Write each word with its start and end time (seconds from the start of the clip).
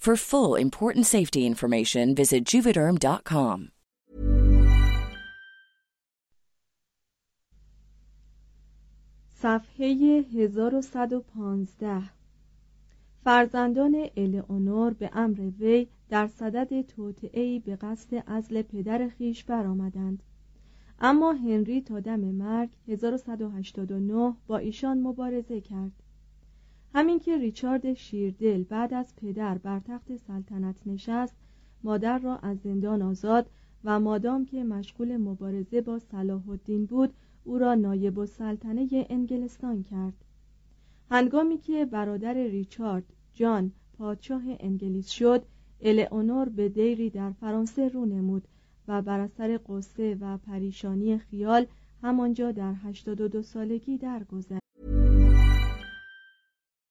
For 0.00 0.16
full 0.16 0.54
important 0.54 1.04
safety 1.04 1.44
information, 1.44 2.14
visit 2.14 2.46
juvederm.com. 2.46 3.68
صفحه 9.28 10.24
1115 10.32 12.02
فرزندان 13.24 14.06
الئونور 14.16 14.92
به 14.92 15.10
امر 15.12 15.40
وی 15.58 15.86
در 16.08 16.26
صدد 16.26 16.80
توطئه‌ای 16.82 17.58
به 17.58 17.76
قصد 17.76 18.22
ازل 18.26 18.62
پدر 18.62 19.08
خیش 19.08 19.44
برآمدند. 19.44 20.22
اما 20.98 21.32
هنری 21.32 21.80
تا 21.80 22.00
دم 22.00 22.20
مرگ 22.20 22.70
1189 22.88 24.36
با 24.46 24.58
ایشان 24.58 25.00
مبارزه 25.00 25.60
کرد. 25.60 25.92
همین 26.94 27.18
که 27.18 27.38
ریچارد 27.38 27.94
شیردل 27.94 28.62
بعد 28.62 28.94
از 28.94 29.16
پدر 29.16 29.58
بر 29.58 29.80
تخت 29.80 30.16
سلطنت 30.16 30.76
نشست 30.86 31.36
مادر 31.82 32.18
را 32.18 32.36
از 32.36 32.58
زندان 32.60 33.02
آزاد 33.02 33.50
و 33.84 34.00
مادام 34.00 34.44
که 34.44 34.64
مشغول 34.64 35.16
مبارزه 35.16 35.80
با 35.80 35.98
صلاح 35.98 36.48
الدین 36.48 36.86
بود 36.86 37.14
او 37.44 37.58
را 37.58 37.74
نایب 37.74 38.18
السلطنه 38.18 39.06
انگلستان 39.10 39.82
کرد. 39.82 40.14
هنگامی 41.10 41.58
که 41.58 41.84
برادر 41.84 42.34
ریچارد 42.34 43.04
جان 43.32 43.72
پادشاه 43.98 44.42
انگلیس 44.60 45.08
شد 45.08 45.44
الئونور 45.80 46.48
به 46.48 46.68
دیری 46.68 47.10
در 47.10 47.32
فرانسه 47.32 47.88
رو 47.88 48.06
نمود 48.06 48.48
و 48.88 49.02
بر 49.02 49.20
اثر 49.20 49.60
قصه 49.68 50.16
و 50.20 50.38
پریشانی 50.38 51.18
خیال 51.18 51.66
همانجا 52.02 52.52
در 52.52 52.74
82 52.84 53.42
سالگی 53.42 53.98
درگذشت. 53.98 54.59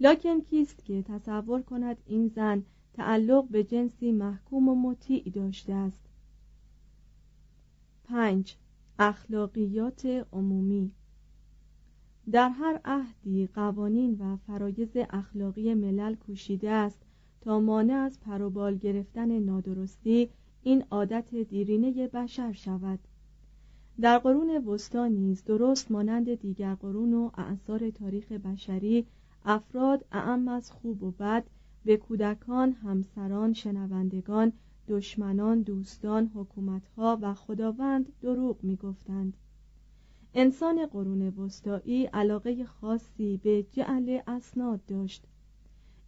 لاکن 0.00 0.40
کیست 0.40 0.84
که 0.84 1.02
تصور 1.02 1.62
کند 1.62 1.96
این 2.06 2.28
زن 2.28 2.62
تعلق 2.92 3.48
به 3.48 3.64
جنسی 3.64 4.12
محکوم 4.12 4.68
و 4.68 4.74
مطیع 4.74 5.30
داشته 5.30 5.72
است؟ 5.72 6.00
پنج 8.04 8.56
اخلاقیات 8.98 10.26
عمومی. 10.32 10.90
در 12.32 12.48
هر 12.48 12.80
عهدی 12.84 13.46
قوانین 13.46 14.14
و 14.20 14.36
فرایز 14.36 14.96
اخلاقی 15.10 15.74
ملل 15.74 16.14
کوشیده 16.14 16.70
است 16.70 17.02
تا 17.40 17.60
مانع 17.60 17.94
از 17.94 18.20
پروبال 18.20 18.76
گرفتن 18.76 19.38
نادرستی 19.38 20.28
این 20.62 20.84
عادت 20.90 21.34
دیرینه 21.34 22.08
بشر 22.08 22.52
شود. 22.52 22.98
در 24.00 24.18
قرون 24.18 24.64
وسطا 24.64 25.06
نیز 25.06 25.44
درست 25.44 25.90
مانند 25.90 26.34
دیگر 26.34 26.74
قرون 26.74 27.14
و 27.14 27.30
اعثار 27.34 27.90
تاریخ 27.90 28.32
بشری 28.32 29.06
افراد 29.50 30.04
اعم 30.12 30.48
از 30.48 30.70
خوب 30.70 31.02
و 31.02 31.10
بد 31.10 31.46
به 31.84 31.96
کودکان 31.96 32.72
همسران 32.72 33.52
شنوندگان 33.52 34.52
دشمنان 34.88 35.62
دوستان 35.62 36.30
حکومتها 36.34 37.18
و 37.22 37.34
خداوند 37.34 38.12
دروغ 38.20 38.56
می‌گفتند. 38.62 39.36
انسان 40.34 40.86
قرون 40.86 41.22
وسطایی 41.28 42.04
علاقه 42.04 42.64
خاصی 42.64 43.36
به 43.36 43.66
جعل 43.72 44.20
اسناد 44.26 44.80
داشت. 44.86 45.24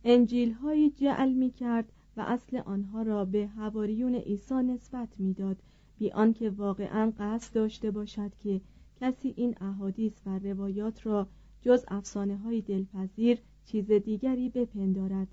انجیل 0.05 0.53
هایی 0.53 0.91
جعل 0.91 1.33
می 1.33 1.51
کرد 1.51 1.93
و 2.17 2.21
اصل 2.21 2.57
آنها 2.57 3.03
را 3.03 3.25
به 3.25 3.47
هواریون 3.47 4.15
عیسی 4.15 4.55
نسبت 4.55 5.09
می‌داد 5.19 5.63
بی 5.99 6.11
آنکه 6.11 6.51
واقعا 6.51 7.13
قصد 7.19 7.55
داشته 7.55 7.91
باشد 7.91 8.35
که 8.35 8.61
کسی 9.01 9.35
این 9.37 9.55
احادیث 9.61 10.21
و 10.27 10.39
روایات 10.39 11.07
را 11.07 11.29
جز 11.63 11.85
افسانه 11.89 12.37
های 12.37 12.61
دلپذیر 12.61 13.39
چیز 13.65 13.93
دیگری 13.93 14.49
بپندارد. 14.49 15.29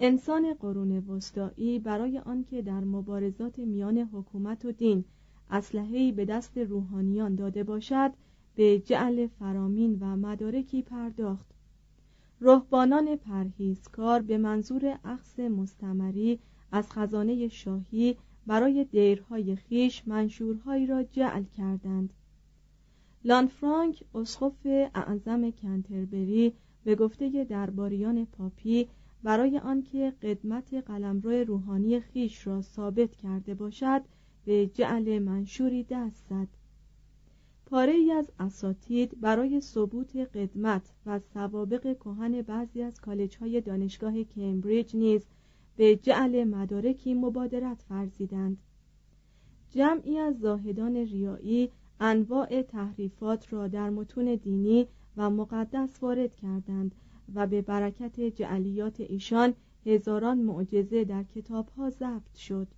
انسان 0.00 0.54
قرون 0.54 0.98
وسطایی 0.98 1.78
برای 1.78 2.18
آنکه 2.18 2.62
در 2.62 2.80
مبارزات 2.80 3.58
میان 3.58 3.98
حکومت 3.98 4.64
و 4.64 4.72
دین 4.72 5.04
اسلحه‌ای 5.50 6.12
به 6.12 6.24
دست 6.24 6.58
روحانیان 6.58 7.34
داده 7.34 7.64
باشد 7.64 8.12
به 8.54 8.78
جعل 8.78 9.26
فرامین 9.26 9.98
و 10.00 10.16
مدارکی 10.16 10.82
پرداخت. 10.82 11.54
رهبانان 12.40 13.16
پرهیزکار 13.16 14.22
به 14.22 14.38
منظور 14.38 14.98
اخذ 15.04 15.40
مستمری 15.40 16.38
از 16.72 16.92
خزانه 16.92 17.48
شاهی 17.48 18.16
برای 18.46 18.84
دیرهای 18.84 19.56
خیش 19.56 20.08
منشورهایی 20.08 20.86
را 20.86 21.02
جعل 21.02 21.44
کردند. 21.44 22.12
لانفرانک 23.24 24.04
اسقف 24.14 24.66
اعظم 24.94 25.50
کنتربری 25.50 26.52
به 26.84 26.94
گفته 26.94 27.44
درباریان 27.44 28.24
پاپی 28.24 28.88
برای 29.22 29.58
آنکه 29.58 30.12
قدمت 30.22 30.74
قلمرو 30.74 31.44
روحانی 31.44 32.00
خیش 32.00 32.46
را 32.46 32.62
ثابت 32.62 33.16
کرده 33.16 33.54
باشد 33.54 34.02
به 34.44 34.66
جعل 34.66 35.18
منشوری 35.18 35.86
دست 35.90 36.26
زد. 36.30 36.48
پاره 37.66 37.92
ای 37.92 38.12
از 38.12 38.30
اساتید 38.40 39.20
برای 39.20 39.60
ثبوت 39.60 40.16
قدمت 40.16 40.82
و 41.06 41.20
سوابق 41.34 41.96
کهن 41.98 42.42
بعضی 42.42 42.82
از 42.82 43.00
کالج 43.00 43.36
های 43.36 43.60
دانشگاه 43.60 44.22
کمبریج 44.22 44.96
نیز 44.96 45.26
به 45.76 45.96
جعل 45.96 46.44
مدارکی 46.44 47.14
مبادرت 47.14 47.82
فرزیدند. 47.88 48.58
جمعی 49.70 50.18
از 50.18 50.38
زاهدان 50.38 50.96
ریایی 50.96 51.70
انواع 52.00 52.62
تحریفات 52.62 53.52
را 53.52 53.68
در 53.68 53.90
متون 53.90 54.34
دینی 54.34 54.86
و 55.16 55.30
مقدس 55.30 56.02
وارد 56.02 56.36
کردند 56.36 56.94
و 57.34 57.46
به 57.46 57.62
برکت 57.62 58.20
جعلیات 58.20 59.00
ایشان 59.00 59.54
هزاران 59.86 60.38
معجزه 60.38 61.04
در 61.04 61.24
کتابها 61.24 61.90
ضبط 61.90 62.34
شد. 62.34 62.68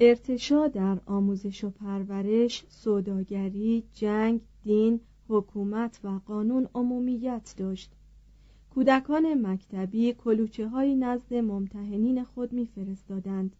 ارتشا 0.00 0.68
در 0.68 1.00
آموزش 1.06 1.64
و 1.64 1.70
پرورش، 1.70 2.64
سوداگری، 2.68 3.84
جنگ، 3.92 4.40
دین، 4.62 5.00
حکومت 5.28 6.00
و 6.04 6.20
قانون 6.26 6.68
عمومیت 6.74 7.54
داشت. 7.56 7.92
کودکان 8.74 9.46
مکتبی 9.46 10.12
کلوچه 10.12 10.68
های 10.68 10.94
نزد 10.94 11.34
ممتحنین 11.34 12.24
خود 12.24 12.52
میفرستادند. 12.52 13.56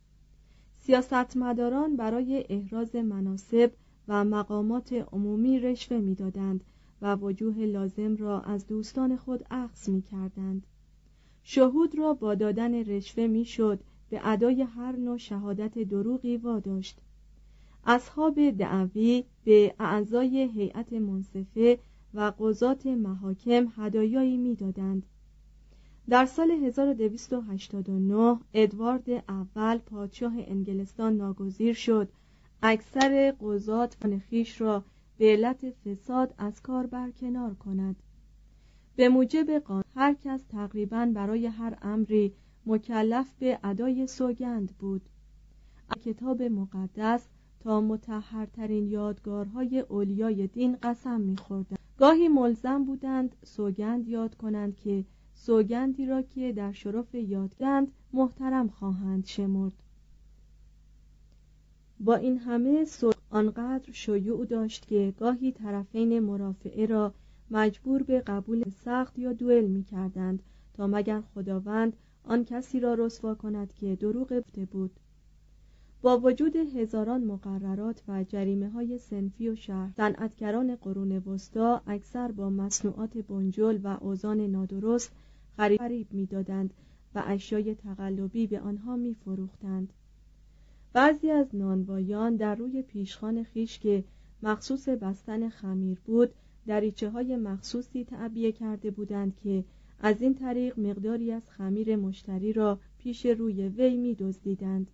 سیاستمداران 0.87 1.97
برای 1.97 2.45
احراز 2.49 2.97
مناسب 2.97 3.73
و 4.09 4.25
مقامات 4.25 4.93
عمومی 4.93 5.59
رشوه 5.59 5.99
می‌دادند 5.99 6.65
و 7.03 7.17
وجوه 7.17 7.59
لازم 7.59 8.17
را 8.17 8.41
از 8.41 8.67
دوستان 8.67 9.17
خود 9.17 9.45
عقص 9.51 9.89
می 9.89 10.03
کردند 10.03 10.67
شهود 11.43 11.99
را 11.99 12.15
با 12.15 12.35
دادن 12.35 12.75
رشوه 12.75 13.27
می‌شد 13.27 13.81
به 14.11 14.21
ادای 14.25 14.63
هر 14.63 14.97
نوع 14.97 15.17
شهادت 15.17 15.79
دروغی 15.79 16.37
واداشت. 16.37 16.99
اصحاب 17.85 18.51
دعوی 18.51 19.25
به 19.45 19.75
اعضای 19.79 20.49
هیئت 20.55 20.93
منصفه 20.93 21.79
و 22.15 22.33
قضات 22.39 22.87
محاکم 22.87 23.67
هدایایی 23.77 24.37
می‌دادند. 24.37 25.07
در 26.09 26.27
سال 26.27 26.51
1289 26.51 28.39
ادوارد 28.55 29.11
اول 29.29 29.79
پادشاه 29.79 30.33
انگلستان 30.37 31.17
ناگزیر 31.17 31.75
شد. 31.75 32.09
اکثر 32.63 33.35
قضات 33.41 34.19
خیش 34.19 34.61
را 34.61 34.85
به 35.19 35.33
علت 35.33 35.71
فساد 35.71 36.35
از 36.39 36.63
کار 36.63 36.87
برکنار 36.87 37.55
کند. 37.55 37.97
به 38.97 39.09
موجب 39.09 39.59
قانون 39.59 39.85
هر 39.95 40.15
کس 40.25 40.43
تقریبا 40.43 41.13
برای 41.15 41.47
هر 41.47 41.79
امری 41.83 42.33
مکلف 42.67 43.35
به 43.39 43.59
ادای 43.65 44.07
سوگند 44.07 44.73
بود. 44.79 45.03
کتاب 46.05 46.43
مقدس 46.43 47.29
تا 47.61 47.81
متحرترین 47.81 48.87
یادگارهای 48.87 49.81
اولیای 49.81 50.47
دین 50.47 50.77
قسم 50.83 51.21
میخوردند. 51.21 51.79
گاهی 51.99 52.29
ملزم 52.29 52.85
بودند 52.85 53.37
سوگند 53.45 54.09
یاد 54.09 54.35
کنند 54.35 54.77
که 54.77 55.05
سوگندی 55.37 56.07
را 56.07 56.23
که 56.23 56.53
در 56.53 56.73
شرف 56.73 57.15
یادگند 57.15 57.93
محترم 58.13 58.69
خواهند 58.69 59.27
شمرد. 59.27 59.73
با 62.01 62.15
این 62.15 62.39
همه 62.39 62.85
سوگ 62.85 63.15
آنقدر 63.31 63.93
شیوع 63.93 64.47
داشت 64.47 64.87
که 64.87 65.15
گاهی 65.19 65.53
طرفین 65.53 66.21
مرافعه 66.21 66.87
را 66.87 67.13
مجبور 67.51 68.03
به 68.03 68.21
قبول 68.21 68.65
سخت 68.85 69.19
یا 69.19 69.33
دوئل 69.33 69.67
می 69.67 69.85
کردند 69.85 70.43
تا 70.75 70.87
مگر 70.87 71.21
خداوند 71.21 71.97
آن 72.25 72.45
کسی 72.45 72.81
را 72.81 72.95
رسوا 72.95 73.35
کند 73.35 73.73
که 73.73 73.97
دروغ 73.97 74.33
گفته 74.33 74.65
بود. 74.65 74.91
با 76.03 76.19
وجود 76.19 76.57
هزاران 76.57 77.25
مقررات 77.25 78.03
و 78.09 78.25
جریمه 78.25 78.71
های 78.71 78.99
سنفی 78.99 79.49
و 79.49 79.57
شهر 79.57 79.93
صنعتگران 79.97 80.77
قرون 80.77 81.13
وسطا 81.13 81.83
اکثر 81.87 82.33
با 82.33 82.51
مصنوعات 82.51 83.19
بنجل 83.19 83.79
و 83.83 83.97
اوزان 84.01 84.41
نادرست 84.41 85.13
خرید 85.57 86.07
می‌دادند 86.11 86.75
و 87.15 87.23
اشیای 87.27 87.75
تقلبی 87.75 88.47
به 88.47 88.61
آنها 88.61 88.97
میفروختند 88.97 89.93
بعضی 90.93 91.31
از 91.31 91.47
نانوایان 91.53 92.37
در 92.37 92.55
روی 92.55 92.83
پیشخان 92.83 93.43
خیش 93.43 93.79
که 93.79 94.05
مخصوص 94.43 94.89
بستن 94.89 95.49
خمیر 95.49 95.99
بود 96.05 96.31
دریچه 96.67 97.11
های 97.11 97.37
مخصوصی 97.37 98.05
تعبیه 98.05 98.53
کرده 98.53 98.91
بودند 98.91 99.37
که 99.37 99.65
از 100.01 100.23
این 100.23 100.35
طریق 100.35 100.79
مقداری 100.79 101.33
از 101.33 101.43
خمیر 101.49 101.97
مشتری 101.97 102.53
را 102.53 102.79
پیش 102.99 103.27
روی 103.27 103.69
وی 103.69 103.97
می 103.97 104.15
دزدیدند. 104.15 104.91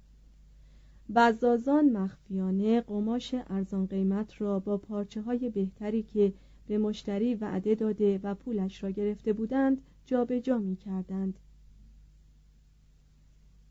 بزازان 1.15 1.91
مخفیانه 1.91 2.81
قماش 2.81 3.35
ارزان 3.49 3.87
قیمت 3.87 4.41
را 4.41 4.59
با 4.59 4.79
پارچه 4.79 5.23
های 5.23 5.51
بهتری 5.51 6.03
که 6.03 6.33
به 6.67 6.79
مشتری 6.79 7.35
وعده 7.35 7.75
داده 7.75 8.21
و 8.23 8.35
پولش 8.35 8.85
را 8.85 8.91
گرفته 8.91 9.33
بودند 9.33 9.83
جابجا 10.07 10.39
جا 10.39 10.59
می 10.59 10.77
کردند. 10.77 11.39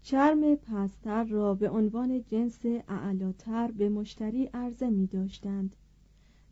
چرم 0.02 0.56
پستر 0.56 1.24
را 1.24 1.54
به 1.54 1.70
عنوان 1.70 2.24
جنس 2.24 2.60
اعلاتر 2.88 3.72
به 3.72 3.90
مشتری 3.90 4.50
عرضه 4.54 4.90
می 4.90 5.08
داشتند. 5.08 5.76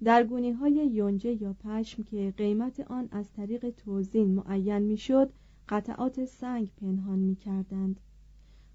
در 0.04 0.24
گونی 0.24 0.52
های 0.52 0.74
یونجه 0.74 1.42
یا 1.42 1.54
پشم 1.54 2.04
که 2.04 2.34
قیمت 2.38 2.80
آن 2.80 3.10
از 3.12 3.31
طریق 3.31 3.70
توزین 3.70 4.36
معین 4.36 4.80
می‌شد 4.80 5.34
قطعات 5.70 6.26
سنگ 6.26 6.72
پنهان 6.81 7.19
می 7.19 7.36
کردند 7.36 8.00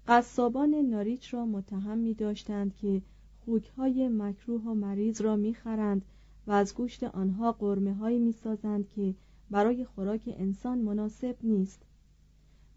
قصابان 0.07 0.75
ناریچ 0.75 1.33
را 1.33 1.45
متهم 1.45 1.97
می 1.97 2.13
داشتند 2.13 2.75
که 2.75 3.01
خوک 3.45 3.67
های 3.67 4.09
مکروه 4.09 4.61
و 4.61 4.73
مریض 4.73 5.21
را 5.21 5.35
می 5.35 5.53
خرند 5.53 6.05
و 6.47 6.51
از 6.51 6.75
گوشت 6.75 7.03
آنها 7.03 7.51
قرمه 7.51 7.93
هایی 7.93 8.19
می 8.19 8.31
سازند 8.31 8.89
که 8.89 9.15
برای 9.49 9.85
خوراک 9.85 10.21
انسان 10.37 10.77
مناسب 10.77 11.35
نیست. 11.43 11.81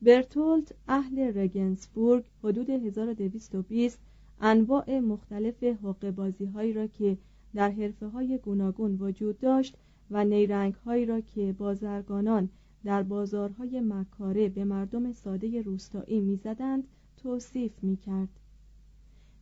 برتولت 0.02 0.74
اهل 0.88 1.38
رگنسبورگ 1.38 2.24
حدود 2.44 2.70
1220 2.70 3.98
انواع 4.40 4.98
مختلف 4.98 5.64
حقوق 5.64 6.10
بازی 6.10 6.44
هایی 6.44 6.72
را 6.72 6.86
که 6.86 7.18
در 7.54 7.70
حرفه 7.70 8.06
های 8.06 8.38
گوناگون 8.38 8.96
وجود 9.00 9.38
داشت 9.38 9.76
و 10.10 10.24
نیرنگ 10.24 10.74
هایی 10.74 11.06
را 11.06 11.20
که 11.20 11.52
بازرگانان 11.52 12.48
در 12.84 13.02
بازارهای 13.02 13.80
مکاره 13.80 14.48
به 14.48 14.64
مردم 14.64 15.12
ساده 15.12 15.62
روستایی 15.62 16.20
می‌زدند 16.20 16.84
توصیف 17.16 17.72
می‌کرد. 17.82 18.28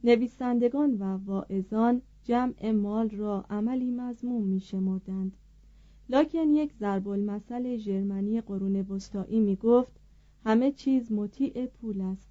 نویسندگان 0.05 0.95
و 0.95 1.05
واعظان 1.05 2.03
جمع 2.25 2.71
مال 2.71 3.11
را 3.11 3.45
عملی 3.51 3.91
مضموم 3.91 4.43
میشمردند. 4.43 5.37
لکن 6.09 6.51
یک 6.51 6.73
ضرب 6.81 7.09
المثل 7.09 7.77
ژرمنی 7.77 8.41
قرون 8.41 8.77
وسطایی 8.77 9.41
می‌گفت 9.41 9.93
همه 10.45 10.73
چیز 10.73 11.13
مطیع 11.13 11.67
پول 11.67 12.01
است. 12.01 12.29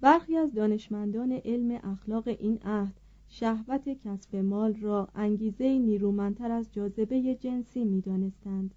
برخی 0.00 0.36
از 0.36 0.54
دانشمندان 0.54 1.32
علم 1.32 1.80
اخلاق 1.84 2.28
این 2.28 2.58
عهد 2.64 2.94
شهوت 3.28 3.88
کسب 3.88 4.36
مال 4.36 4.74
را 4.74 5.08
انگیزه 5.14 5.78
نیرومندتر 5.78 6.50
از 6.50 6.72
جاذبه 6.72 7.34
جنسی 7.34 7.84
می‌دانستند 7.84 8.74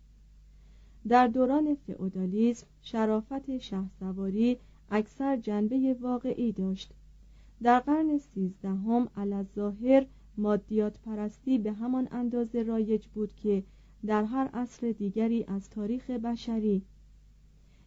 در 1.07 1.27
دوران 1.27 1.75
فئودالیسم 1.75 2.67
شرافت 2.81 3.57
شهسواری 3.57 4.57
اکثر 4.91 5.37
جنبه 5.37 5.95
واقعی 6.01 6.51
داشت. 6.51 6.93
در 7.63 7.79
قرن 7.79 8.17
سیزدهم 8.17 9.07
ظاهر 9.55 10.05
مادیات 10.37 10.99
پرستی 10.99 11.57
به 11.57 11.71
همان 11.71 12.07
اندازه 12.11 12.63
رایج 12.63 13.07
بود 13.07 13.33
که 13.33 13.63
در 14.05 14.23
هر 14.23 14.49
عصر 14.53 14.91
دیگری 14.91 15.45
از 15.47 15.69
تاریخ 15.69 16.09
بشری. 16.09 16.81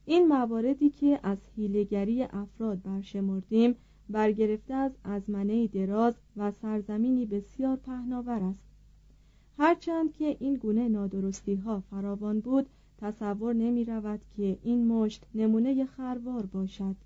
این 0.04 0.28
مواردی 0.28 0.90
که 0.90 1.20
از 1.22 1.38
هیلگری 1.56 2.22
افراد 2.22 2.82
برشمردیم 2.82 3.74
برگرفته 4.08 4.74
از 4.74 4.92
ازمنه 5.04 5.66
دراز 5.66 6.14
و 6.36 6.50
سرزمینی 6.50 7.26
بسیار 7.26 7.76
پهناور 7.76 8.42
است. 8.42 8.62
هرچند 9.58 10.12
که 10.12 10.36
این 10.40 10.54
گونه 10.54 10.88
نادرستی 10.88 11.54
ها 11.54 11.80
فراوان 11.80 12.40
بود 12.40 12.66
تصور 12.98 13.54
نمی 13.54 13.84
رود 13.84 14.20
که 14.36 14.58
این 14.62 14.86
مشت 14.86 15.26
نمونه 15.34 15.84
خروار 15.84 16.46
باشد 16.46 16.96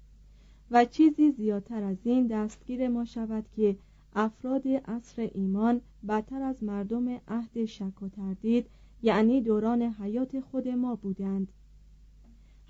و 0.70 0.84
چیزی 0.84 1.30
زیادتر 1.30 1.82
از 1.82 1.96
این 2.04 2.26
دستگیر 2.26 2.88
ما 2.88 3.04
شود 3.04 3.44
که 3.56 3.76
افراد 4.14 4.68
عصر 4.68 5.30
ایمان 5.34 5.80
بدتر 6.08 6.42
از 6.42 6.64
مردم 6.64 7.20
عهد 7.28 7.64
شک 7.64 8.02
و 8.02 8.08
تردید 8.08 8.66
یعنی 9.02 9.40
دوران 9.40 9.82
حیات 9.82 10.40
خود 10.40 10.68
ما 10.68 10.94
بودند. 10.94 11.52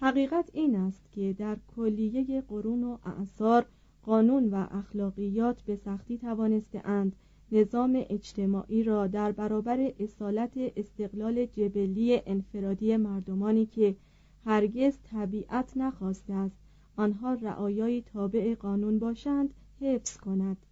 حقیقت 0.01 0.51
این 0.53 0.77
است 0.77 1.13
که 1.13 1.33
در 1.33 1.57
کلیه 1.77 2.41
قرون 2.41 2.85
و 2.85 2.99
اعثار 3.05 3.67
قانون 4.03 4.51
و 4.51 4.67
اخلاقیات 4.71 5.63
به 5.63 5.77
سختی 5.77 6.19
توانسته 6.19 6.89
اند 6.89 7.17
نظام 7.53 8.05
اجتماعی 8.11 8.83
را 8.83 9.07
در 9.07 9.33
برابر 9.33 9.93
اصالت 10.01 10.53
استقلال 10.57 11.47
جبلی 11.47 12.23
انفرادی 12.27 12.97
مردمانی 12.97 13.67
که 13.67 13.97
هرگز 14.45 14.99
طبیعت 15.11 15.77
نخواسته 15.77 16.35
است 16.35 16.57
آنها 16.97 17.35
رعایای 17.35 18.03
تابع 18.03 18.55
قانون 18.55 18.99
باشند 18.99 19.55
حفظ 19.81 20.17
کند. 20.17 20.66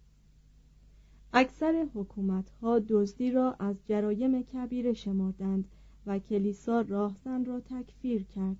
اکثر 1.37 1.87
حکومتها 1.93 2.79
دزدی 2.79 3.31
را 3.31 3.55
از 3.59 3.75
جرایم 3.87 4.41
کبیره 4.41 4.93
شمردند 4.93 5.65
و 6.05 6.19
کلیسا 6.19 6.81
راهزن 6.81 7.45
را 7.45 7.59
تکفیر 7.59 8.23
کرد 8.23 8.57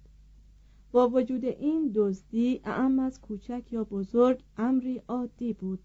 با 0.91 1.09
وجود 1.09 1.45
این 1.45 1.91
دزدی 1.95 2.61
اعم 2.63 2.99
از 2.99 3.21
کوچک 3.21 3.63
یا 3.71 3.83
بزرگ 3.83 4.43
امری 4.57 5.01
عادی 5.07 5.53
بود 5.53 5.79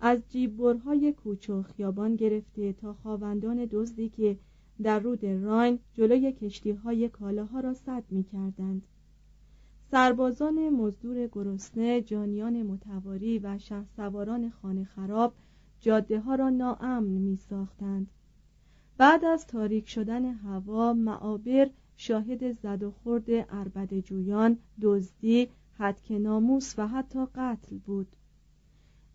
از 0.00 0.18
جیببرهای 0.28 1.12
کوچه 1.12 1.52
و 1.52 1.62
خیابان 1.62 2.16
گرفته 2.16 2.72
تا 2.72 2.92
خواوندان 2.92 3.68
دزدی 3.70 4.08
که 4.08 4.38
در 4.82 4.98
رود 4.98 5.24
راین 5.24 5.78
جلوی 5.94 6.32
کشتی 6.32 6.70
های 6.70 7.08
کالاها 7.08 7.60
را 7.60 7.74
سد 7.74 8.04
می 8.10 8.24
کردند. 8.24 8.82
سربازان 9.90 10.68
مزدور 10.68 11.26
گرسنه 11.26 12.00
جانیان 12.00 12.62
متواری 12.62 13.38
و 13.38 13.58
سواران 13.96 14.50
خانه 14.50 14.84
خراب 14.84 15.34
جاده 15.86 16.20
ها 16.20 16.34
را 16.34 16.50
ناامن 16.50 17.04
می 17.04 17.36
ساختند. 17.36 18.06
بعد 18.98 19.24
از 19.24 19.46
تاریک 19.46 19.88
شدن 19.88 20.24
هوا 20.24 20.92
معابر 20.92 21.70
شاهد 21.96 22.52
زد 22.52 22.82
و 22.82 22.90
خورد 22.90 23.30
عربد 23.30 24.00
جویان 24.00 24.58
دزدی 24.82 25.48
حدک 25.78 26.12
ناموس 26.12 26.74
و 26.78 26.88
حتی 26.88 27.26
قتل 27.34 27.78
بود 27.78 28.06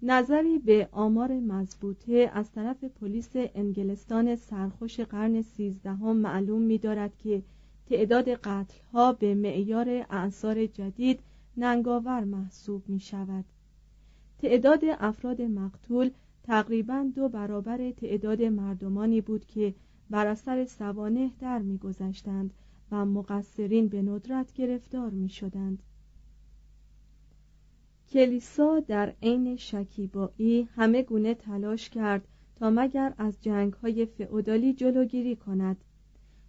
نظری 0.02 0.60
به 0.60 0.90
آمار 0.92 1.40
مضبوطه 1.40 2.32
از 2.34 2.52
طرف 2.52 2.84
پلیس 2.84 3.30
انگلستان 3.34 4.36
سرخوش 4.36 5.00
قرن 5.00 5.42
سیزدهم 5.42 6.18
معلوم 6.18 6.62
می 6.62 6.78
دارد 6.78 7.18
که 7.18 7.44
تعداد 7.86 8.30
قتل 8.30 8.78
ها 8.94 9.14
به 9.14 9.36
معیار 9.36 10.06
اعثار 10.10 10.66
جدید 10.66 11.20
ننگاور 11.58 12.24
محسوب 12.24 12.90
می 12.90 13.00
شود 13.00 13.46
تعداد 14.42 14.82
افراد 15.00 15.42
مقتول 15.42 16.12
تقریبا 16.44 17.12
دو 17.16 17.30
برابر 17.30 17.92
تعداد 17.92 18.42
مردمانی 18.42 19.22
بود 19.22 19.46
که 19.46 19.74
بر 20.10 20.28
اثر 20.28 20.66
سوانه 20.66 21.32
در 21.40 21.60
میگذشتند 21.60 22.54
و 22.92 23.06
مقصرین 23.06 23.88
به 23.88 24.02
ندرت 24.02 24.54
گرفتار 24.54 25.10
می 25.10 25.30
شدند. 25.30 25.84
کلیسا 28.10 28.80
در 28.80 29.14
عین 29.22 29.56
شکیبایی 29.56 30.70
همه 30.76 31.04
گونه 31.04 31.34
تلاش 31.34 31.90
کرد 31.90 32.28
تا 32.56 32.70
مگر 32.70 33.14
از 33.18 33.42
جنگ 33.42 33.74
های 33.74 34.06
فعودالی 34.06 34.74
جلوگیری 34.74 35.36
کند 35.36 35.78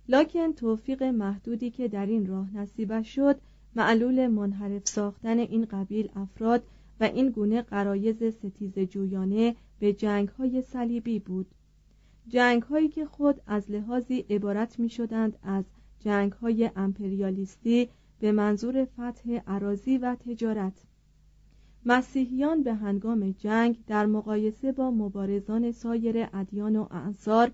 لکن 0.08 0.52
توفیق 0.52 1.02
محدودی 1.02 1.70
که 1.70 1.88
در 1.88 2.06
این 2.06 2.26
راه 2.26 2.56
نصیبش 2.56 3.14
شد 3.14 3.40
معلول 3.76 4.26
منحرف 4.26 4.88
ساختن 4.88 5.38
این 5.38 5.64
قبیل 5.64 6.10
افراد 6.16 6.62
و 7.00 7.04
این 7.04 7.30
گونه 7.30 7.62
قرایز 7.62 8.24
ستیز 8.24 8.78
جویانه 8.78 9.56
به 9.82 9.92
جنگ 9.92 10.28
های 10.28 10.62
صلیبی 10.62 11.18
بود. 11.18 11.46
جنگ 12.28 12.62
هایی 12.62 12.88
که 12.88 13.06
خود 13.06 13.40
از 13.46 13.70
لحاظی 13.70 14.18
عبارت 14.30 14.78
می 14.78 14.88
شدند 14.88 15.38
از 15.42 15.64
جنگ 16.00 16.32
های 16.32 16.70
امپریالیستی 16.76 17.88
به 18.20 18.32
منظور 18.32 18.84
فتح 18.84 19.40
عراضی 19.46 19.98
و 19.98 20.14
تجارت. 20.14 20.82
مسیحیان 21.86 22.62
به 22.62 22.74
هنگام 22.74 23.30
جنگ 23.30 23.84
در 23.86 24.06
مقایسه 24.06 24.72
با 24.72 24.90
مبارزان 24.90 25.72
سایر 25.72 26.28
ادیان 26.32 26.76
و 26.76 26.86
اعصار 26.90 27.52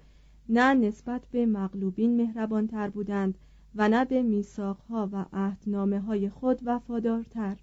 نه 0.49 0.75
نسبت 0.75 1.23
به 1.31 1.47
مغلوبین 1.47 2.17
مهربانتر 2.17 2.89
بودند 2.89 3.39
و 3.75 3.89
نه 3.89 4.05
به 4.05 4.23
میثاقها 4.23 5.09
و 5.13 5.25
عهدنامه 5.33 6.01
های 6.01 6.29
خود 6.29 6.61
وفادارتر. 6.65 7.57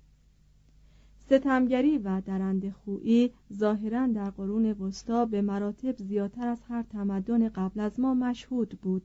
ستمگری 1.25 1.97
و 1.97 2.21
درند 2.21 2.71
خویی 2.71 3.31
ظاهرا 3.53 4.07
در 4.07 4.29
قرون 4.29 4.65
وسطا 4.71 5.25
به 5.25 5.41
مراتب 5.41 5.97
زیادتر 5.97 6.47
از 6.47 6.61
هر 6.69 6.83
تمدن 6.83 7.49
قبل 7.49 7.79
از 7.79 7.99
ما 7.99 8.13
مشهود 8.13 8.79
بود. 8.81 9.03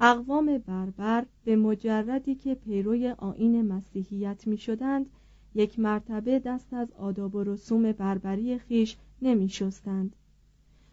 اقوام 0.00 0.58
بربر 0.58 1.26
به 1.44 1.56
مجردی 1.56 2.34
که 2.34 2.54
پیروی 2.54 3.08
آین 3.08 3.62
مسیحیت 3.62 4.46
می 4.46 4.58
شدند 4.58 5.06
یک 5.54 5.78
مرتبه 5.78 6.38
دست 6.38 6.74
از 6.74 6.92
آداب 6.92 7.34
و 7.34 7.44
رسوم 7.44 7.92
بربری 7.92 8.58
خیش 8.58 8.96
نمی 9.22 9.48
شستند 9.48 10.16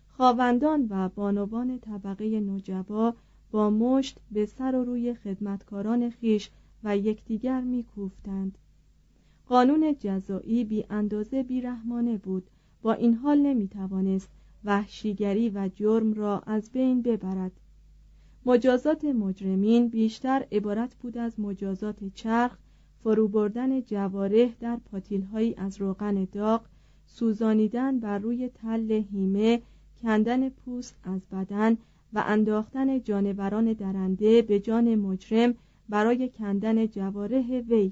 خواوندان 0.08 0.88
و 0.90 1.10
بانوان 1.10 1.80
طبقه 1.80 2.40
نجبا 2.40 3.16
با 3.52 3.70
مشت 3.70 4.20
به 4.32 4.46
سر 4.46 4.76
و 4.76 4.84
روی 4.84 5.14
خدمتکاران 5.14 6.10
خیش 6.10 6.50
و 6.84 6.98
یکدیگر 6.98 7.62
میکوفتند. 7.62 8.58
قانون 9.52 9.96
جزایی 10.00 10.64
بی 10.64 10.86
اندازه 10.90 11.44
بیرحمانه 11.44 12.18
بود. 12.18 12.50
با 12.82 12.94
این 12.94 13.14
حال 13.14 13.40
نمی 13.40 13.68
توانست 13.68 14.30
وحشیگری 14.66 15.50
و 15.50 15.70
جرم 15.76 16.14
را 16.14 16.40
از 16.40 16.72
بین 16.72 17.02
ببرد. 17.02 17.52
مجازات 18.46 19.06
مجرمین 19.06 19.88
بیشتر 19.88 20.46
عبارت 20.52 20.96
بود 20.96 21.18
از 21.18 21.40
مجازات 21.40 21.96
چرخ 22.16 22.58
فرو 23.04 23.28
بردن 23.28 23.82
جواره 23.82 24.54
در 24.60 24.78
پاتیلهایی 24.92 25.56
از 25.56 25.82
روغن 25.82 26.28
داغ 26.32 26.62
سوزانیدن 27.06 28.00
بر 28.00 28.20
روی 28.20 28.50
تل 28.50 28.92
هیمه 28.92 29.62
کندن 30.02 30.50
پوست 30.50 30.96
از 31.04 31.22
بدن 31.32 31.78
و 32.14 32.24
انداختن 32.28 33.02
جانوران 33.02 33.74
درنده 33.74 34.42
به 34.42 34.60
جان 34.60 34.96
مجرم 34.96 35.54
برای 35.90 36.30
کندن 36.30 36.88
جواره 36.88 37.66
وی. 37.70 37.92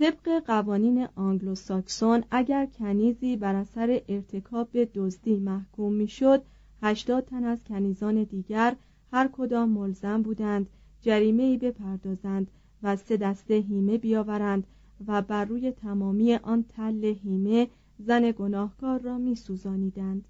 طبق 0.00 0.44
قوانین 0.46 1.08
آنگلوساکسون 1.14 2.24
اگر 2.30 2.66
کنیزی 2.66 3.36
بر 3.36 3.54
اثر 3.54 4.02
ارتکاب 4.08 4.68
به 4.72 4.88
دزدی 4.94 5.36
محکوم 5.36 5.92
می‌شد 5.92 6.42
هشتاد 6.82 7.24
تن 7.24 7.44
از 7.44 7.64
کنیزان 7.64 8.24
دیگر 8.24 8.76
هر 9.12 9.28
کدام 9.32 9.68
ملزم 9.68 10.22
بودند 10.22 10.66
جریمه 11.00 11.42
ای 11.42 11.58
بپردازند 11.58 12.50
و 12.82 12.96
سه 12.96 13.16
دسته 13.16 13.54
هیمه 13.54 13.98
بیاورند 13.98 14.66
و 15.06 15.22
بر 15.22 15.44
روی 15.44 15.72
تمامی 15.72 16.34
آن 16.34 16.64
تل 16.68 17.04
هیمه 17.04 17.68
زن 17.98 18.30
گناهکار 18.30 19.00
را 19.00 19.18
می 19.18 19.34
سوزانیدند. 19.34 20.28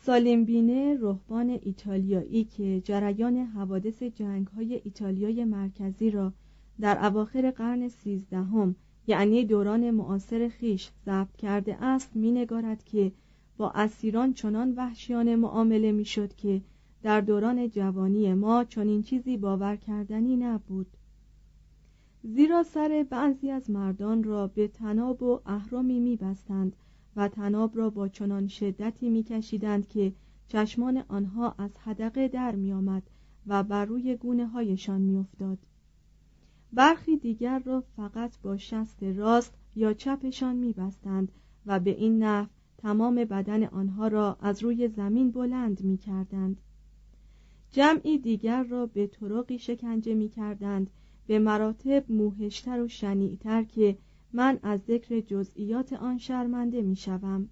سالیمبینه 0.00 0.98
رهبان 1.00 1.58
ایتالیایی 1.62 2.44
که 2.44 2.80
جریان 2.80 3.36
حوادث 3.36 4.02
جنگ 4.02 4.46
های 4.46 4.80
ایتالیای 4.84 5.44
مرکزی 5.44 6.10
را 6.10 6.32
در 6.80 7.06
اواخر 7.06 7.50
قرن 7.50 7.88
سیزدهم 7.88 8.74
یعنی 9.06 9.44
دوران 9.44 9.90
معاصر 9.90 10.48
خیش 10.48 10.90
ضبط 11.06 11.36
کرده 11.36 11.84
است 11.84 12.16
مینگارد 12.16 12.84
که 12.84 13.12
با 13.56 13.70
اسیران 13.70 14.32
چنان 14.32 14.74
وحشیانه 14.76 15.36
معامله 15.36 15.92
می‌شد 15.92 16.34
که 16.34 16.62
در 17.02 17.20
دوران 17.20 17.70
جوانی 17.70 18.34
ما 18.34 18.64
چنین 18.64 19.02
چیزی 19.02 19.36
باور 19.36 19.76
کردنی 19.76 20.36
نبود. 20.36 20.86
زیرا 22.22 22.62
سر 22.62 23.06
بعضی 23.10 23.50
از 23.50 23.70
مردان 23.70 24.24
را 24.24 24.46
به 24.46 24.68
تناب 24.68 25.22
و 25.22 25.40
اهرامی 25.46 26.00
میبستند 26.00 26.76
و 27.16 27.28
تناب 27.28 27.76
را 27.76 27.90
با 27.90 28.08
چنان 28.08 28.46
شدتی 28.46 29.08
میکشیدند 29.08 29.88
که 29.88 30.12
چشمان 30.48 31.04
آنها 31.08 31.54
از 31.58 31.78
حدقه 31.78 32.28
در 32.28 32.54
میآمد 32.54 33.02
و 33.46 33.62
بر 33.62 33.84
روی 33.84 34.16
گونه 34.16 34.46
هایشان 34.46 35.00
میافتاد. 35.00 35.58
برخی 36.72 37.16
دیگر 37.16 37.58
را 37.58 37.84
فقط 37.96 38.38
با 38.42 38.56
شست 38.56 39.02
راست 39.02 39.54
یا 39.76 39.92
چپشان 39.92 40.56
میبستند 40.56 41.32
و 41.66 41.80
به 41.80 41.90
این 41.90 42.22
نحو 42.22 42.46
تمام 42.78 43.14
بدن 43.14 43.64
آنها 43.64 44.08
را 44.08 44.36
از 44.40 44.62
روی 44.62 44.88
زمین 44.88 45.30
بلند 45.30 45.84
می 45.84 45.96
کردند. 45.96 46.60
جمعی 47.70 48.18
دیگر 48.18 48.62
را 48.62 48.86
به 48.86 49.06
طرقی 49.06 49.58
شکنجه 49.58 50.14
می 50.14 50.28
کردند 50.28 50.90
به 51.26 51.38
مراتب 51.38 52.04
موهشتر 52.12 52.80
و 52.80 52.88
شنیعتر 52.88 53.62
که 53.62 53.98
من 54.32 54.58
از 54.62 54.80
ذکر 54.80 55.20
جزئیات 55.20 55.92
آن 55.92 56.18
شرمنده 56.18 56.82
می 56.82 56.96
شوم. 56.96 57.48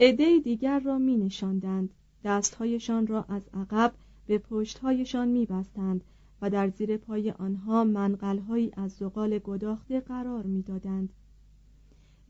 عده 0.00 0.38
دیگر 0.38 0.80
را 0.80 0.98
می 0.98 1.16
نشاندند 1.16 1.90
دستهایشان 2.24 3.06
را 3.06 3.24
از 3.28 3.42
عقب 3.54 3.94
به 4.26 4.38
پشتهایشان 4.38 5.28
می 5.28 5.46
بستند 5.46 6.04
و 6.42 6.50
در 6.50 6.68
زیر 6.68 6.96
پای 6.96 7.30
آنها 7.30 7.84
منقلهایی 7.84 8.72
از 8.76 8.92
زغال 8.92 9.38
گداخته 9.38 10.00
قرار 10.00 10.46
می 10.46 10.62
دادند. 10.62 11.12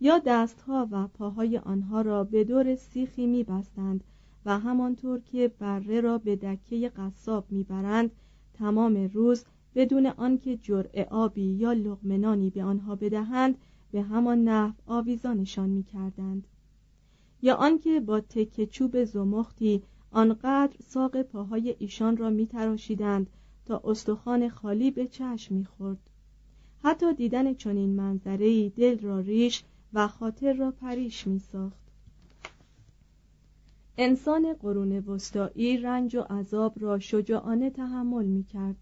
یا 0.00 0.18
دستها 0.18 0.88
و 0.90 1.08
پاهای 1.08 1.58
آنها 1.58 2.00
را 2.00 2.24
به 2.24 2.44
دور 2.44 2.74
سیخی 2.74 3.26
می 3.26 3.44
بستند 3.44 4.04
و 4.44 4.58
همانطور 4.58 5.20
که 5.20 5.52
بره 5.58 6.00
را 6.00 6.18
به 6.18 6.36
دکه 6.36 6.88
قصاب 6.88 7.46
می‌برند 7.50 8.10
تمام 8.54 9.10
روز 9.14 9.44
بدون 9.74 10.06
آنکه 10.06 10.56
جرعه 10.56 11.04
آبی 11.04 11.42
یا 11.42 11.72
لغمنانی 11.72 12.50
به 12.50 12.64
آنها 12.64 12.96
بدهند 12.96 13.58
به 13.92 14.02
همان 14.02 14.44
نحو 14.44 14.72
آویزانشان 14.86 15.70
می‌کردند 15.70 16.46
یا 17.42 17.54
آنکه 17.54 18.00
با 18.00 18.20
تکه 18.20 18.66
چوب 18.66 19.04
زمختی 19.04 19.82
آنقدر 20.10 20.76
ساق 20.82 21.22
پاهای 21.22 21.76
ایشان 21.78 22.16
را 22.16 22.30
میتراشیدند 22.30 23.30
تا 23.70 23.80
استخوان 23.84 24.48
خالی 24.48 24.90
به 24.90 25.06
چشم 25.06 25.54
می‌خورد 25.54 26.10
حتی 26.82 27.14
دیدن 27.14 27.54
چنین 27.54 27.96
منظری 27.96 28.70
دل 28.70 28.98
را 28.98 29.20
ریش 29.20 29.64
و 29.92 30.08
خاطر 30.08 30.52
را 30.52 30.70
پریش 30.70 31.26
میساخت 31.26 31.80
انسان 33.98 34.52
قرون 34.54 34.98
وسطایی 34.98 35.76
رنج 35.76 36.16
و 36.16 36.20
عذاب 36.20 36.74
را 36.80 36.98
شجاعانه 36.98 37.70
تحمل 37.70 38.24
می 38.24 38.44
کرد 38.44 38.76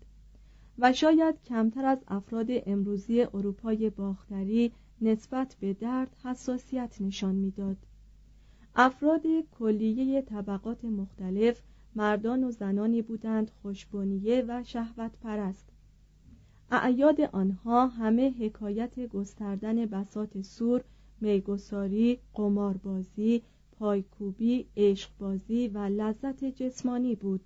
و 0.78 0.92
شاید 0.92 1.42
کمتر 1.42 1.84
از 1.84 1.98
افراد 2.08 2.46
امروزی 2.50 3.22
اروپای 3.22 3.90
باختری 3.90 4.72
نسبت 5.00 5.56
به 5.60 5.72
درد 5.72 6.16
حساسیت 6.24 6.96
نشان 7.00 7.34
می‌داد. 7.34 7.76
افراد 8.74 9.22
کلیه 9.58 10.22
طبقات 10.22 10.84
مختلف 10.84 11.62
مردان 11.98 12.44
و 12.44 12.50
زنانی 12.50 13.02
بودند 13.02 13.50
خوشبنیه 13.62 14.44
و 14.48 14.62
شهوت 14.64 15.12
پرست 15.22 15.68
اعیاد 16.70 17.20
آنها 17.20 17.86
همه 17.86 18.30
حکایت 18.30 19.00
گستردن 19.00 19.86
بسات 19.86 20.42
سور 20.42 20.84
میگساری 21.20 22.18
قماربازی 22.34 23.42
پایکوبی 23.78 24.66
عشقبازی 24.76 25.68
و 25.68 25.78
لذت 25.78 26.44
جسمانی 26.44 27.14
بود. 27.14 27.40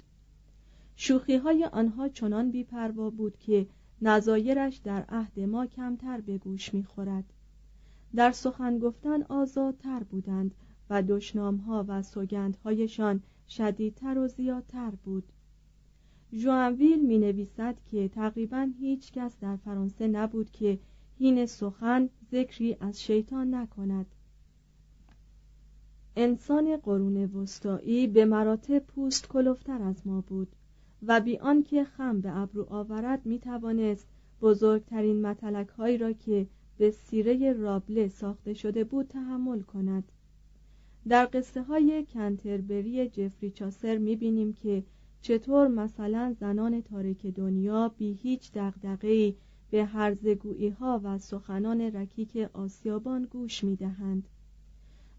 شوخی 0.96 1.36
های 1.36 1.64
آنها 1.64 2.08
چنان 2.08 2.50
بیپروا 2.50 3.10
بود 3.10 3.38
که 3.38 3.66
نظایرش 4.02 4.76
در 4.76 5.04
عهد 5.08 5.40
ما 5.40 5.66
کمتر 5.66 6.20
به 6.20 6.38
گوش 6.38 6.74
می‌خورد. 6.74 7.24
در 8.14 8.32
سخن 8.32 8.78
گفتن 8.78 9.22
آزادتر 9.22 10.02
بودند 10.02 10.54
و 10.90 11.02
دشنامها 11.02 11.84
و 11.88 12.02
سوگندهایشان 12.02 13.22
شدیدتر 13.48 14.18
و 14.18 14.28
زیادتر 14.28 14.90
بود. 14.90 15.24
ژوانویل 16.32 17.06
می 17.06 17.18
نویسد 17.18 17.76
که 17.90 18.08
تقریبا 18.08 18.68
هیچ 18.78 19.12
کس 19.12 19.36
در 19.40 19.56
فرانسه 19.56 20.08
نبود 20.08 20.50
که 20.50 20.78
هین 21.18 21.46
سخن 21.46 22.08
ذکری 22.30 22.76
از 22.80 23.02
شیطان 23.02 23.54
نکند. 23.54 24.06
انسان 26.16 26.76
قرون 26.76 27.16
وسطایی 27.24 28.06
به 28.06 28.24
مراتب 28.24 28.78
پوست 28.78 29.28
کلفتر 29.28 29.82
از 29.82 30.06
ما 30.06 30.20
بود 30.20 30.48
و 31.02 31.20
بی 31.20 31.38
آنکه 31.38 31.84
خم 31.84 32.20
به 32.20 32.36
ابرو 32.36 32.66
آورد 32.70 33.26
می 33.26 33.38
توانست 33.38 34.08
بزرگترین 34.40 35.26
متلک 35.26 35.68
هایی 35.68 35.98
را 35.98 36.12
که 36.12 36.46
به 36.78 36.90
سیره 36.90 37.52
رابله 37.52 38.08
ساخته 38.08 38.54
شده 38.54 38.84
بود 38.84 39.08
تحمل 39.08 39.60
کند. 39.60 40.12
در 41.08 41.28
قصه 41.32 41.62
های 41.62 42.06
کنتربری 42.14 43.08
جفری 43.08 43.50
چاسر 43.50 43.98
می 43.98 44.16
بینیم 44.16 44.52
که 44.52 44.84
چطور 45.22 45.68
مثلا 45.68 46.36
زنان 46.40 46.82
تارک 46.82 47.26
دنیا 47.26 47.88
بی 47.98 48.12
هیچ 48.12 48.52
دغدغه‌ای 48.54 49.34
به 49.70 49.84
هرزگویی 49.84 50.68
ها 50.68 51.00
و 51.04 51.18
سخنان 51.18 51.80
رکیک 51.80 52.36
آسیابان 52.52 53.24
گوش 53.24 53.64
می 53.64 53.76
دهند. 53.76 54.28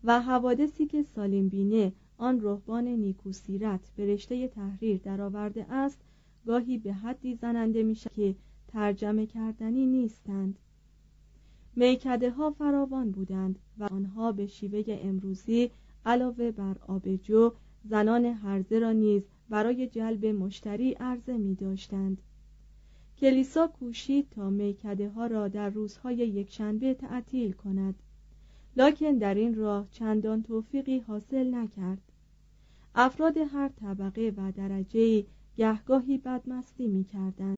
و 0.04 0.22
حوادثی 0.22 0.86
که 0.86 1.04
سالیم 1.04 1.50
بینه 1.50 1.94
آن 2.18 2.42
رهبان 2.42 2.88
نیکوسیرت 2.88 3.92
به 3.96 4.06
رشته 4.06 4.48
تحریر 4.48 4.98
درآورده 4.98 5.66
است 5.70 6.02
گاهی 6.46 6.78
به 6.78 6.94
حدی 6.94 7.36
زننده 7.36 7.84
می 7.84 7.96
که 7.96 8.36
ترجمه 8.68 9.26
کردنی 9.26 9.86
نیستند 9.86 10.60
میکده 11.76 12.32
ها 12.32 12.52
فراوان 12.52 13.12
بودند 13.12 13.60
و 13.78 13.84
آنها 13.84 14.32
به 14.32 14.48
شیوه 14.48 14.84
امروزی 14.88 15.72
علاوه 16.06 16.52
بر 16.52 16.76
آبجو 16.88 17.52
زنان 17.84 18.26
هرزه 18.26 18.80
را 18.80 18.92
نیز 18.92 19.24
برای 19.50 19.88
جلب 19.88 20.26
مشتری 20.26 20.92
عرضه 20.94 21.38
می 21.38 21.56
داشتند 21.56 22.22
کلیسا 23.24 23.68
کوشید 23.68 24.30
تا 24.30 24.50
میکده 24.50 25.10
ها 25.10 25.28
را 25.28 25.48
در 25.48 25.70
روزهای 25.70 26.16
یکشنبه 26.16 26.94
تعطیل 26.94 27.52
کند. 27.52 27.96
لکن 28.78 29.12
در 29.18 29.34
این 29.34 29.56
راه 29.56 29.88
چندان 29.92 30.44
توفیقی 30.44 31.00
حاصل 31.00 31.56
نکرد. 31.56 32.02
افراد 32.96 33.38
هر 33.38 33.70
طبقه 33.70 34.34
و 34.38 34.52
درجه 34.52 35.26
گهگاهی 35.58 36.18
بدمستی 36.18 36.88
می 36.88 37.04
کردند. 37.04 37.58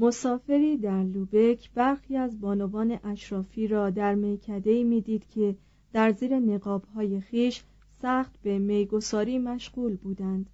مسافری 0.00 0.76
در 0.76 1.04
لوبک 1.04 1.70
برخی 1.74 2.16
از 2.16 2.40
بانوان 2.40 2.98
اشرافی 3.04 3.66
را 3.66 3.90
در 3.90 4.14
میکدهی 4.14 4.84
می‌دید 4.84 5.28
که 5.28 5.56
در 5.92 6.12
زیر 6.12 6.38
نقابهای 6.38 7.20
خیش 7.20 7.62
سخت 8.02 8.42
به 8.42 8.58
میگساری 8.58 9.38
مشغول 9.38 9.96
بودند. 9.96 10.50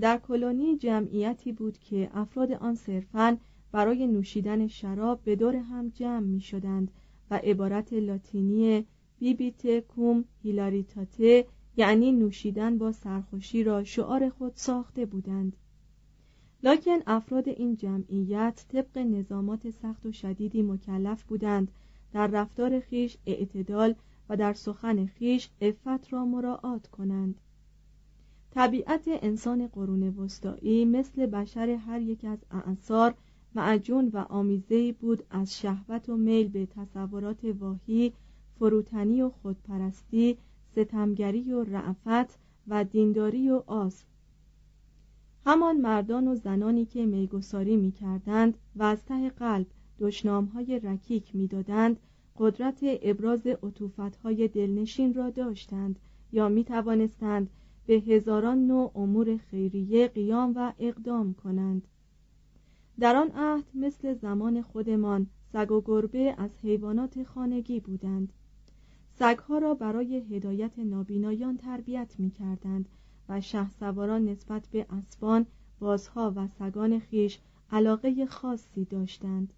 در 0.00 0.18
کلونی 0.18 0.76
جمعیتی 0.76 1.52
بود 1.52 1.78
که 1.78 2.10
افراد 2.14 2.52
آن 2.52 2.74
صرفاً 2.74 3.36
برای 3.72 4.06
نوشیدن 4.06 4.66
شراب 4.66 5.20
به 5.24 5.36
دور 5.36 5.56
هم 5.56 5.88
جمع 5.88 6.26
می 6.26 6.40
شدند 6.40 6.90
و 7.30 7.34
عبارت 7.34 7.92
لاتینی 7.92 8.86
بیبیت 9.18 9.80
کوم 9.80 10.24
هیلاریتاته 10.42 11.46
یعنی 11.76 12.12
نوشیدن 12.12 12.78
با 12.78 12.92
سرخوشی 12.92 13.64
را 13.64 13.84
شعار 13.84 14.28
خود 14.28 14.52
ساخته 14.54 15.06
بودند. 15.06 15.56
لکن 16.62 16.98
افراد 17.06 17.48
این 17.48 17.76
جمعیت 17.76 18.64
طبق 18.68 18.98
نظامات 18.98 19.70
سخت 19.70 20.06
و 20.06 20.12
شدیدی 20.12 20.62
مکلف 20.62 21.22
بودند. 21.22 21.72
در 22.12 22.26
رفتار 22.26 22.80
خیش 22.80 23.16
اعتدال 23.26 23.94
و 24.28 24.36
در 24.36 24.52
سخن 24.52 25.06
خیش 25.06 25.50
افت 25.60 26.12
را 26.12 26.24
مراعات 26.24 26.86
کنند. 26.86 27.40
طبیعت 28.50 29.02
انسان 29.06 29.66
قرون 29.66 30.02
وسطایی 30.02 30.84
مثل 30.84 31.26
بشر 31.26 31.68
هر 31.68 32.00
یک 32.00 32.24
از 32.24 32.38
اعثار 32.50 33.14
معجون 33.54 34.08
و 34.08 34.18
آمیزهی 34.18 34.92
بود 34.92 35.22
از 35.30 35.58
شهوت 35.58 36.08
و 36.08 36.16
میل 36.16 36.48
به 36.48 36.66
تصورات 36.66 37.44
واهی 37.44 38.12
فروتنی 38.58 39.22
و 39.22 39.28
خودپرستی 39.30 40.38
ستمگری 40.72 41.52
و 41.52 41.64
رعفت 41.64 42.38
و 42.68 42.84
دینداری 42.84 43.50
و 43.50 43.62
آز 43.66 44.04
همان 45.46 45.76
مردان 45.76 46.28
و 46.28 46.34
زنانی 46.34 46.84
که 46.84 47.06
میگساری 47.06 47.76
می 47.76 47.92
کردند 47.92 48.58
و 48.76 48.82
از 48.82 49.04
ته 49.04 49.30
قلب 49.30 49.66
دشنامهای 49.98 50.78
رکیک 50.78 51.36
می‌دادند 51.36 52.00
قدرت 52.38 52.78
ابراز 52.82 53.40
های 54.24 54.48
دلنشین 54.48 55.14
را 55.14 55.30
داشتند 55.30 55.98
یا 56.32 56.48
می 56.48 56.64
توانستند 56.64 57.50
به 57.86 57.94
هزاران 57.94 58.66
نوع 58.66 58.92
امور 58.94 59.36
خیریه 59.36 60.08
قیام 60.08 60.52
و 60.56 60.72
اقدام 60.78 61.34
کنند. 61.34 61.88
در 63.00 63.16
آن 63.16 63.30
عهد 63.34 63.64
مثل 63.74 64.14
زمان 64.14 64.62
خودمان 64.62 65.26
سگ 65.52 65.72
و 65.72 65.80
گربه 65.80 66.34
از 66.38 66.50
حیوانات 66.62 67.22
خانگی 67.22 67.80
بودند. 67.80 68.32
سگها 69.18 69.58
را 69.58 69.74
برای 69.74 70.16
هدایت 70.16 70.78
نابینایان 70.78 71.56
تربیت 71.56 72.14
می 72.18 72.30
کردند 72.30 72.88
و 73.32 73.40
شه 73.40 73.70
سواران 73.70 74.24
نسبت 74.24 74.66
به 74.66 74.86
اسبان 74.90 75.46
بازها 75.80 76.32
و 76.36 76.48
سگان 76.48 76.98
خیش 76.98 77.38
علاقه 77.70 78.26
خاصی 78.26 78.84
داشتند. 78.84 79.52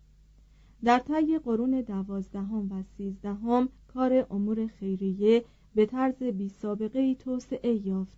در 0.85 0.99
طی 0.99 1.39
قرون 1.39 1.81
دوازدهم 1.81 2.73
و 2.73 2.83
سیزدهم 2.97 3.69
کار 3.89 4.27
امور 4.31 4.67
خیریه 4.67 5.45
به 5.75 5.87
طرز 5.87 6.23
بی 6.23 6.49
سابقه 6.49 6.99
ای 6.99 7.15
توسعه 7.15 7.87
یافت. 7.87 8.17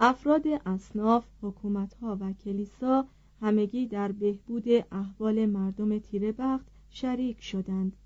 افراد 0.00 0.42
اصناف 0.66 1.24
حکومتها 1.42 2.18
و 2.20 2.32
کلیسا 2.32 3.06
همگی 3.40 3.86
در 3.86 4.12
بهبود 4.12 4.68
احوال 4.92 5.46
مردم 5.46 5.98
تیره 5.98 6.32
بخت 6.32 6.66
شریک 6.90 7.42
شدند. 7.42 7.96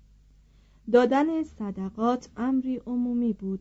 دادن 0.91 1.43
صدقات 1.43 2.29
امری 2.37 2.81
عمومی 2.85 3.33
بود. 3.33 3.59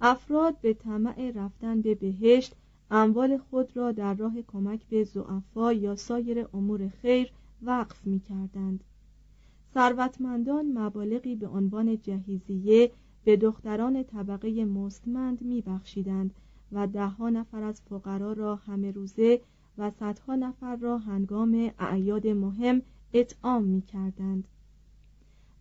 افراد 0.00 0.60
به 0.60 0.74
طمع 0.74 1.30
رفتن 1.34 1.80
به 1.80 1.94
بهشت 1.94 2.54
اموال 2.90 3.38
خود 3.38 3.76
را 3.76 3.92
در 3.92 4.14
راه 4.14 4.42
کمک 4.42 4.86
به 4.86 5.04
زعفا 5.04 5.72
یا 5.72 5.96
سایر 5.96 6.46
امور 6.54 6.88
خیر 6.88 7.32
وقف 7.62 8.06
می 8.06 8.20
کردند 8.20 8.84
ثروتمندان 9.74 10.78
مبالغی 10.78 11.36
به 11.36 11.48
عنوان 11.48 12.00
جهیزیه 12.00 12.92
به 13.24 13.36
دختران 13.36 14.02
طبقه 14.02 14.64
مستمند 14.64 15.42
می 15.42 15.60
بخشیدند 15.60 16.34
و 16.72 16.86
دهها 16.86 17.28
نفر 17.28 17.62
از 17.62 17.80
فقرا 17.80 18.32
را 18.32 18.56
همه 18.56 18.90
روزه 18.90 19.40
و 19.78 19.90
صدها 19.90 20.34
نفر 20.34 20.76
را 20.76 20.98
هنگام 20.98 21.70
اعیاد 21.78 22.26
مهم 22.26 22.82
اطعام 23.12 23.64
می 23.64 23.82
کردند 23.82 24.48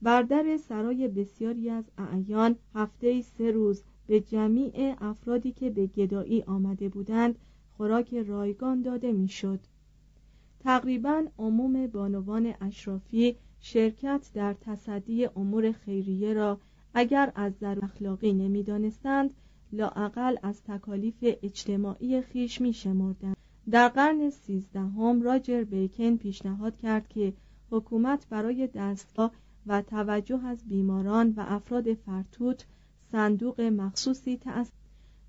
در 0.03 0.57
سرای 0.57 1.07
بسیاری 1.07 1.69
از 1.69 1.83
اعیان 1.97 2.55
هفته 2.73 3.21
سه 3.21 3.51
روز 3.51 3.83
به 4.07 4.19
جمیع 4.21 4.95
افرادی 5.01 5.51
که 5.51 5.69
به 5.69 5.87
گدایی 5.87 6.43
آمده 6.43 6.89
بودند 6.89 7.35
خوراک 7.77 8.13
رایگان 8.13 8.81
داده 8.81 9.11
می‌شد. 9.11 9.59
تقریبا 10.59 11.23
عموم 11.39 11.87
بانوان 11.87 12.53
اشرافی 12.61 13.35
شرکت 13.59 14.29
در 14.33 14.55
تصدی 14.61 15.25
امور 15.25 15.71
خیریه 15.71 16.33
را 16.33 16.59
اگر 16.93 17.31
از 17.35 17.53
ضرور 17.59 17.85
اخلاقی 17.85 18.33
نمی‌دانستند 18.33 19.33
لاعقل 19.73 20.35
از 20.43 20.63
تکالیف 20.63 21.15
اجتماعی 21.21 22.21
خیش 22.21 22.61
می 22.61 22.73
شمردند. 22.73 23.37
در 23.71 23.87
قرن 23.87 24.29
سیزدهم 24.29 25.21
راجر 25.21 25.63
بیکن 25.63 26.17
پیشنهاد 26.17 26.77
کرد 26.77 27.07
که 27.07 27.33
حکومت 27.71 28.27
برای 28.29 28.67
دستگاه 28.67 29.31
و 29.67 29.81
توجه 29.81 30.45
از 30.45 30.63
بیماران 30.69 31.33
و 31.37 31.45
افراد 31.47 31.93
فرتوت 31.93 32.65
صندوق 33.15 33.61
مخصوصی 33.61 34.37
تأس. 34.37 34.71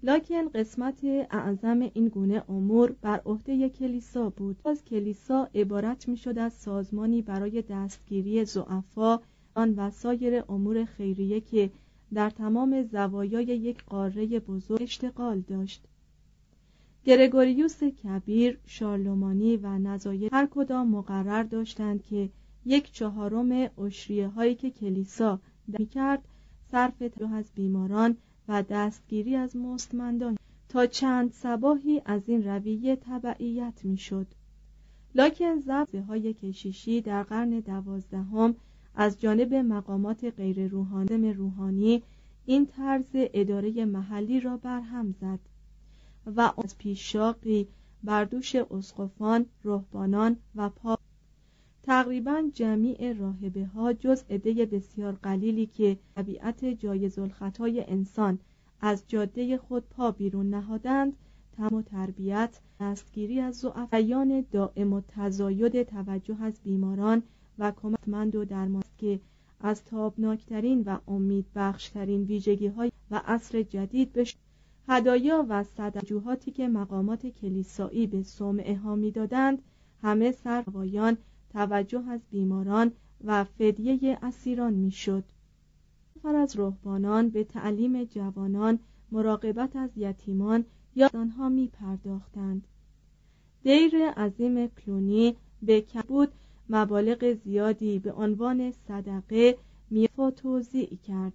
لکن 0.03 0.49
قسمت 0.49 1.05
اعظم 1.31 1.91
این 1.95 2.09
گونه 2.09 2.43
امور 2.49 2.93
بر 3.03 3.21
عهده 3.27 3.69
کلیسا 3.69 4.31
بود. 4.31 4.57
از 4.65 4.85
کلیسا 4.85 5.49
عبارت 5.55 6.09
می‌شد 6.09 6.39
از 6.39 6.53
سازمانی 6.53 7.23
برای 7.23 7.63
دستگیری 7.63 8.45
زعفا 8.45 9.19
آن 9.55 9.75
و 9.75 9.91
سایر 9.91 10.43
امور 10.49 10.85
خیریه 10.85 11.41
که 11.41 11.71
در 12.15 12.31
تمام 12.31 12.83
زوایای 12.83 13.45
یک 13.45 13.85
قاره 13.85 14.27
بزرگ 14.41 14.83
اشتغال 14.83 15.41
داشت. 15.41 15.85
گرگوریوس 17.05 17.85
کبیر 17.85 18.59
شارلومانی 18.67 19.57
و 19.57 19.79
نظایر 19.79 20.35
هر 20.35 20.47
کدام 20.47 20.89
مقرر 20.89 21.43
داشتند 21.43 22.03
که 22.03 22.31
یک 22.65 22.93
چهارم 22.93 23.71
اشریه 23.79 24.29
هایی 24.29 24.55
که 24.55 24.71
کلیسا 24.71 25.41
می 25.67 25.87
صرف 26.71 27.03
از 27.35 27.51
بیماران 27.55 28.17
و 28.49 28.63
دستگیری 28.63 29.37
از 29.37 29.57
مستمندان 29.57 30.37
تا 30.69 30.87
چند 30.87 31.33
سباهی 31.33 32.03
از 32.05 32.23
این 32.27 32.45
رویه 32.45 32.97
تبعیت 32.97 33.85
می‌شد. 33.85 34.27
لکن 35.15 35.61
زبزه 35.61 36.03
های 36.03 36.35
کشیشی 36.35 37.01
در 37.01 37.23
قرن 37.23 37.61
دوازدهم 37.61 38.55
از 38.95 39.21
جانب 39.21 39.55
مقامات 39.55 40.25
غیر 40.25 40.69
روحانی 40.69 41.33
روحانی 41.33 42.03
این 42.47 42.67
طرز 42.67 43.11
اداره 43.15 43.85
محلی 43.85 44.41
را 44.41 44.57
برهم 44.57 45.15
زد 45.21 45.41
و 46.37 46.53
از 46.65 46.79
پیشاقی 46.79 47.69
بر 48.05 48.25
دوش 48.25 48.55
اسقفان، 48.55 49.47
رهبانان 49.65 50.37
و 50.57 50.69
پا 50.69 50.99
تقریبا 51.87 52.51
جمیع 52.55 53.13
راهبه 53.13 53.65
ها 53.65 53.93
جز 53.93 54.23
عده 54.31 54.67
بسیار 54.67 55.13
قلیلی 55.23 55.67
که 55.67 55.99
طبیعت 56.17 56.65
جایز 56.65 57.19
الخطای 57.19 57.85
انسان 57.89 58.39
از 58.81 59.05
جاده 59.07 59.59
خود 59.59 59.85
پا 59.89 60.11
بیرون 60.11 60.51
نهادند 60.51 61.17
تم 61.57 61.75
و 61.75 61.83
تربیت 61.83 62.61
دستگیری 62.81 63.41
از 63.41 63.57
زعفیان 63.57 64.45
دائم 64.53 64.93
و 64.93 65.01
تزاید 65.09 65.83
توجه 65.83 66.43
از 66.43 66.61
بیماران 66.65 67.23
و 67.59 67.73
کمکمند 67.83 68.37
و 68.37 68.45
درمان 68.45 68.83
که 68.99 69.21
از 69.61 69.85
تابناکترین 69.85 70.83
و 70.83 70.99
امید 71.09 71.47
بخشترین 71.55 72.23
ویژگی 72.23 72.67
های 72.67 72.93
و 73.11 73.23
عصر 73.27 73.63
جدید 73.63 74.13
به 74.13 74.27
هدایا 74.89 75.47
و 75.49 75.65
صدجوهاتی 75.65 76.51
که 76.51 76.69
مقامات 76.69 77.27
کلیسایی 77.27 78.07
به 78.07 78.23
صومعه 78.23 78.77
ها 78.77 78.97
می‌دادند 78.97 79.63
همه 80.03 80.33
سروایان 80.33 81.17
توجه 81.57 82.09
از 82.09 82.21
بیماران 82.31 82.93
و 83.25 83.45
فدیه 83.45 84.19
اسیران 84.23 84.75
می‌شد. 84.75 85.25
نفر 86.17 86.35
از 86.35 86.59
رهبانان 86.59 87.29
به 87.29 87.45
تعلیم 87.45 88.05
جوانان 88.05 88.79
مراقبت 89.13 89.77
از 89.77 89.91
یتیمان 89.97 90.65
یا 90.97 91.11
آنها 91.15 91.49
می 91.49 91.69
پرداختند 91.69 92.67
دیر 93.63 94.11
عظیم 94.11 94.67
کلونی 94.67 95.37
به 95.63 95.81
کبود 95.81 96.33
مبالغ 96.71 97.33
زیادی 97.45 97.99
به 97.99 98.13
عنوان 98.13 98.73
صدقه 98.89 99.59
میفا 99.91 100.31
توضیع 100.31 100.97
کرد. 100.97 101.33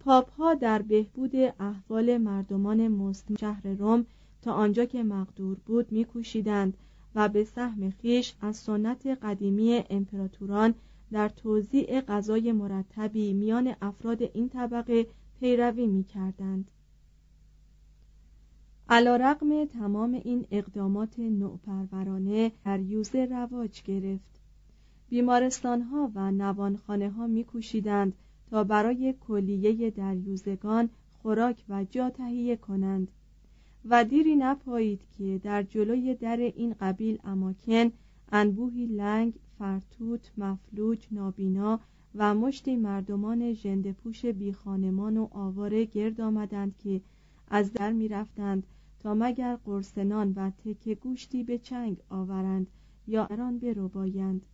پاپ 0.00 0.30
ها 0.30 0.54
در 0.54 0.82
بهبود 0.82 1.36
احوال 1.60 2.18
مردمان 2.18 2.88
مسلم 2.88 3.36
شهر 3.36 3.66
روم 3.66 4.06
تا 4.42 4.52
آنجا 4.52 4.84
که 4.84 5.02
مقدور 5.02 5.56
بود 5.66 5.92
میکوشیدند 5.92 6.76
و 7.16 7.28
به 7.28 7.44
سهم 7.44 7.90
خیش 7.90 8.34
از 8.40 8.56
سنت 8.56 9.06
قدیمی 9.06 9.84
امپراتوران 9.90 10.74
در 11.12 11.28
توزیع 11.28 12.00
غذای 12.00 12.52
مرتبی 12.52 13.32
میان 13.32 13.74
افراد 13.82 14.22
این 14.22 14.48
طبقه 14.48 15.06
پیروی 15.40 15.86
می 15.86 16.04
کردند. 16.04 16.70
علا 18.88 19.16
رقم 19.16 19.64
تمام 19.64 20.12
این 20.24 20.46
اقدامات 20.50 21.18
نوپرورانه 21.18 22.52
در 22.64 22.80
یوزه 22.80 23.24
رواج 23.24 23.82
گرفت 23.82 24.40
بیمارستان 25.08 25.82
ها 25.82 26.10
و 26.14 26.30
نوانخانه 26.30 27.10
ها 27.10 27.26
می 27.26 27.44
کوشیدند 27.44 28.12
تا 28.50 28.64
برای 28.64 29.14
کلیه 29.20 29.90
دریوزگان 29.90 30.90
خوراک 31.22 31.64
و 31.68 31.84
جا 31.84 32.10
تهیه 32.10 32.56
کنند 32.56 33.08
و 33.90 34.04
دیری 34.04 34.36
نپایید 34.36 35.00
که 35.18 35.40
در 35.42 35.62
جلوی 35.62 36.14
در 36.14 36.36
این 36.36 36.74
قبیل 36.80 37.18
اماکن 37.24 37.90
انبوهی 38.32 38.86
لنگ 38.86 39.34
فرتوت 39.58 40.32
مفلوج 40.38 41.06
نابینا 41.10 41.80
و 42.14 42.34
مشتی 42.34 42.76
مردمان 42.76 43.52
ژندهپوش 43.52 44.26
بی 44.26 44.52
خانمان 44.52 45.16
و 45.16 45.28
آواره 45.30 45.84
گرد 45.84 46.20
آمدند 46.20 46.76
که 46.78 47.00
از 47.48 47.72
در 47.72 47.92
می 47.92 48.08
رفتند 48.08 48.66
تا 49.00 49.14
مگر 49.14 49.56
قرسنان 49.56 50.32
و 50.36 50.50
تکه 50.50 50.94
گوشتی 50.94 51.44
به 51.44 51.58
چنگ 51.58 51.96
آورند 52.08 52.66
یا 53.06 53.26
اران 53.26 53.58
بربایند. 53.58 54.46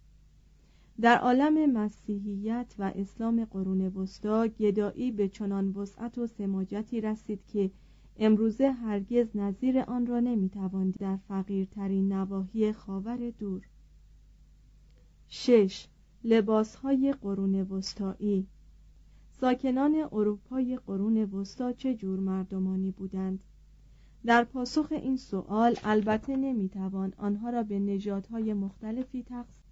در 1.00 1.18
عالم 1.18 1.72
مسیحیت 1.72 2.74
و 2.78 2.92
اسلام 2.94 3.44
قرون 3.44 3.80
وسطا 3.80 4.46
گدایی 4.46 5.10
به 5.10 5.28
چنان 5.28 5.68
وسعت 5.68 6.18
و 6.18 6.26
سماجتی 6.26 7.00
رسید 7.00 7.40
که 7.46 7.70
امروزه 8.16 8.70
هرگز 8.70 9.26
نظیر 9.36 9.78
آن 9.78 10.06
را 10.06 10.20
نمی‌توان 10.20 10.90
در 10.90 11.16
فقیرترین 11.16 12.12
نواحی 12.12 12.72
خاور 12.72 13.30
دور. 13.30 13.62
شش. 15.28 15.88
لباسهای 16.24 17.14
قرون 17.20 17.54
وسطایی. 17.54 18.46
ساکنان 19.30 20.08
اروپای 20.12 20.78
قرون 20.86 21.16
وسطا 21.16 21.72
چه 21.72 21.94
جور 21.94 22.20
مردمانی 22.20 22.90
بودند؟ 22.90 23.40
در 24.24 24.44
پاسخ 24.44 24.86
این 24.90 25.16
سوال 25.16 25.76
البته 25.84 26.36
نمی‌توان 26.36 27.12
آنها 27.16 27.50
را 27.50 27.62
به 27.62 27.78
نژادهای 27.78 28.54
مختلفی 28.54 29.22
تقسیم 29.22 29.62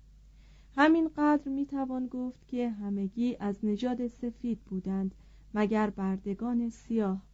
همینقدر 0.76 1.48
می‌توان 1.48 2.06
گفت 2.06 2.48
که 2.48 2.70
همگی 2.70 3.36
از 3.40 3.64
نژاد 3.64 4.06
سفید 4.06 4.60
بودند 4.60 5.14
مگر 5.54 5.90
بردگان 5.90 6.70
سیاه؟ 6.70 7.29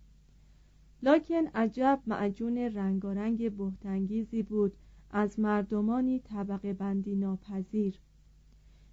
لکن 1.02 1.46
عجب 1.54 2.00
معجون 2.06 2.58
رنگارنگ 2.58 3.56
بهتانگیزی 3.56 4.42
بود 4.42 4.72
از 5.10 5.40
مردمانی 5.40 6.18
طبقه 6.20 6.72
بندی 6.72 7.14
ناپذیر. 7.14 8.00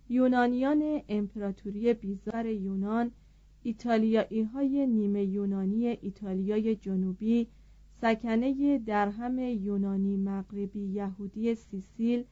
یونانیان 0.10 1.02
امپراتوری 1.10 1.94
بیزار 1.94 2.46
یونان 2.46 3.12
ایتالیایی 3.64 4.42
های 4.42 4.88
نیمه 4.88 5.24
یونانی 5.24 5.88
ایتالیای 5.88 6.76
جنوبی 6.76 7.48
سکنه 8.02 8.80
درهم 8.80 9.40
یونانی 9.40 10.18
مغربی 10.18 10.80
یهودی 10.80 11.56
سیسیل 11.56 12.24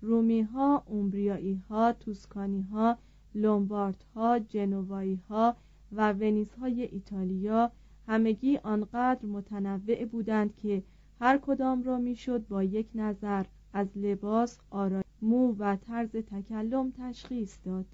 رومی 0.00 0.40
ها 0.40 0.84
اومبریایی 0.86 1.62
ها 1.68 1.92
توسکانی 1.92 2.62
ها 2.62 2.98
لومبارد 3.34 4.04
ها 4.14 4.38
جنوایی 4.38 5.20
ها 5.28 5.56
و 5.92 6.12
ونیس 6.12 6.54
های 6.54 6.82
ایتالیا 6.82 7.72
همگی 8.10 8.56
آنقدر 8.56 9.26
متنوع 9.26 10.04
بودند 10.04 10.56
که 10.56 10.82
هر 11.20 11.38
کدام 11.38 11.82
را 11.82 11.98
می‌شد 11.98 12.46
با 12.48 12.62
یک 12.62 12.88
نظر 12.94 13.44
از 13.72 13.86
لباس 13.96 14.58
آرای 14.70 15.02
مو 15.22 15.54
و 15.58 15.76
طرز 15.76 16.10
تکلم 16.10 16.92
تشخیص 16.98 17.58
داد. 17.64 17.86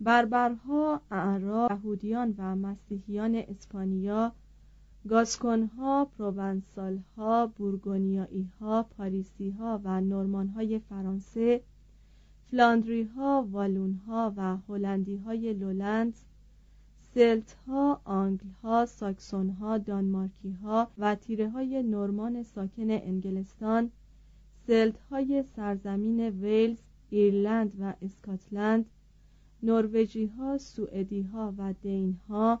بربرها 0.00 1.00
اعراب 1.10 1.70
یهودیان 1.70 2.34
و 2.38 2.56
مسیحیان 2.56 3.34
اسپانیا 3.34 4.32
گاسکونها 5.08 6.04
پروونسالها 6.18 7.46
بورگونیاییها 7.46 8.82
پاریسیها 8.82 9.80
و 9.84 10.00
نورمانهای 10.00 10.78
فرانسه 10.78 11.60
فلاندریها 12.50 13.48
والونها 13.50 14.34
و 14.36 14.56
هلندیهای 14.68 15.52
لولند 15.52 16.14
سلت 17.16 17.56
ها 17.66 18.00
آنگل 18.04 18.48
ها 18.62 18.86
ساکسون 18.86 19.50
ها 19.50 19.78
دانمارکی 19.78 20.50
ها 20.50 20.88
و 20.98 21.14
تیره 21.14 21.50
های 21.50 21.82
نورمان 21.82 22.42
ساکن 22.42 22.90
انگلستان 22.90 23.90
سلت 24.66 24.98
های 24.98 25.44
سرزمین 25.56 26.20
ویلز 26.20 26.78
ایرلند 27.10 27.72
و 27.80 27.94
اسکاتلند 28.02 28.86
نروژی 29.62 30.26
ها 30.26 30.58
سوئدی 30.58 31.22
ها 31.22 31.54
و 31.58 31.74
دین 31.82 32.18
ها 32.28 32.60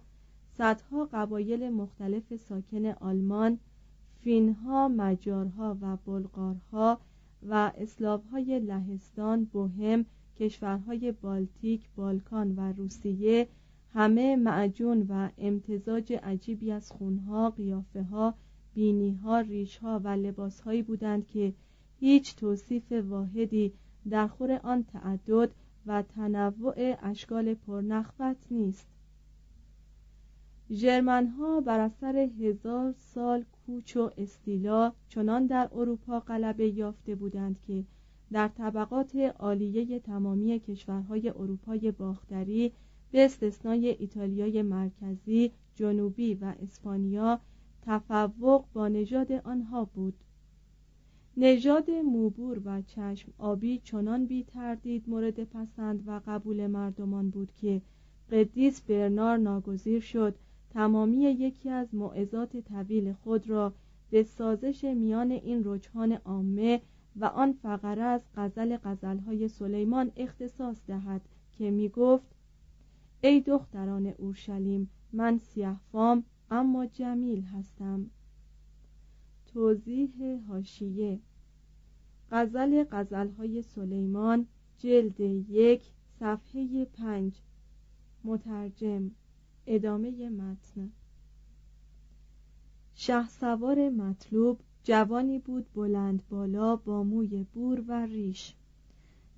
صدها 0.58 1.08
قبایل 1.12 1.70
مختلف 1.70 2.36
ساکن 2.36 2.84
آلمان 2.86 3.58
فینها 4.20 4.88
مجارها 4.88 5.76
و 5.80 5.96
بلغارها 5.96 7.00
و 7.48 7.72
های 8.32 8.58
لهستان 8.58 9.44
بوهم 9.44 10.04
کشورهای 10.36 11.12
بالتیک 11.12 11.88
بالکان 11.96 12.56
و 12.56 12.72
روسیه 12.72 13.48
همه 13.96 14.36
معجون 14.36 15.06
و 15.08 15.28
امتزاج 15.38 16.12
عجیبی 16.12 16.72
از 16.72 16.92
خونها 16.92 17.50
قیافه 17.50 18.02
ها 18.02 18.34
بینی 18.74 19.14
ها 19.14 19.40
ریش 19.40 19.76
ها 19.76 20.00
و 20.04 20.08
لباس 20.08 20.60
هایی 20.60 20.82
بودند 20.82 21.26
که 21.26 21.54
هیچ 22.00 22.36
توصیف 22.36 22.92
واحدی 22.92 23.72
در 24.10 24.26
خور 24.26 24.52
آن 24.52 24.84
تعدد 24.84 25.50
و 25.86 26.02
تنوع 26.02 26.74
اشکال 27.02 27.54
پرنخوت 27.54 28.36
نیست. 28.50 28.88
ژرمن 30.70 31.26
ها 31.26 31.60
بر 31.60 31.80
اثر 31.80 32.16
هزار 32.16 32.92
سال 32.92 33.44
کوچ 33.66 33.96
و 33.96 34.10
استیلا 34.18 34.92
چنان 35.08 35.46
در 35.46 35.68
اروپا 35.72 36.20
غلبه 36.20 36.68
یافته 36.68 37.14
بودند 37.14 37.60
که 37.60 37.84
در 38.32 38.48
طبقات 38.48 39.16
عالیه 39.16 40.00
تمامی 40.00 40.60
کشورهای 40.60 41.28
اروپای 41.28 41.90
باختری 41.90 42.72
به 43.16 43.24
استثنای 43.24 43.88
ایتالیای 43.88 44.62
مرکزی، 44.62 45.50
جنوبی 45.74 46.34
و 46.34 46.54
اسپانیا 46.62 47.40
تفوق 47.82 48.64
با 48.72 48.88
نژاد 48.88 49.32
آنها 49.32 49.84
بود. 49.84 50.14
نژاد 51.36 51.90
موبور 51.90 52.60
و 52.64 52.82
چشم 52.82 53.32
آبی 53.38 53.80
چنان 53.84 54.26
بی 54.26 54.44
تردید 54.44 55.08
مورد 55.08 55.44
پسند 55.44 56.02
و 56.06 56.20
قبول 56.26 56.66
مردمان 56.66 57.30
بود 57.30 57.52
که 57.52 57.80
قدیس 58.30 58.80
برنار 58.80 59.36
ناگزیر 59.36 60.00
شد 60.00 60.34
تمامی 60.70 61.16
یکی 61.16 61.70
از 61.70 61.94
معزات 61.94 62.56
طویل 62.56 63.12
خود 63.12 63.50
را 63.50 63.72
به 64.10 64.22
سازش 64.22 64.84
میان 64.84 65.30
این 65.30 65.62
رجحان 65.64 66.12
عامه 66.12 66.80
و 67.16 67.24
آن 67.24 67.52
فقره 67.52 68.02
از 68.02 68.20
غزل 68.36 68.76
غزلهای 68.76 69.48
سلیمان 69.48 70.12
اختصاص 70.16 70.76
دهد 70.86 71.20
که 71.58 71.70
می 71.70 71.88
گفت 71.88 72.35
ای 73.20 73.40
دختران 73.40 74.06
اورشلیم 74.06 74.90
من 75.12 75.40
فام 75.92 76.24
اما 76.50 76.86
جمیل 76.86 77.42
هستم. 77.42 78.10
توضیح 79.46 80.40
هاشیه 80.48 81.20
غزل 82.30 82.84
غزلهای 82.90 83.62
سلیمان 83.62 84.46
جلد 84.78 85.20
یک 85.50 85.82
صفحه 86.20 86.84
پنج. 86.84 87.32
مترجم. 88.24 89.10
ادامه 89.66 90.28
متن. 90.28 90.92
شه 92.94 93.28
سوار 93.28 93.90
مطلوب 93.90 94.60
جوانی 94.84 95.38
بود 95.38 95.66
بلند 95.74 96.22
بالا 96.28 96.76
با 96.76 97.02
موی 97.02 97.46
بور 97.52 97.84
و 97.88 98.06
ریش. 98.06 98.54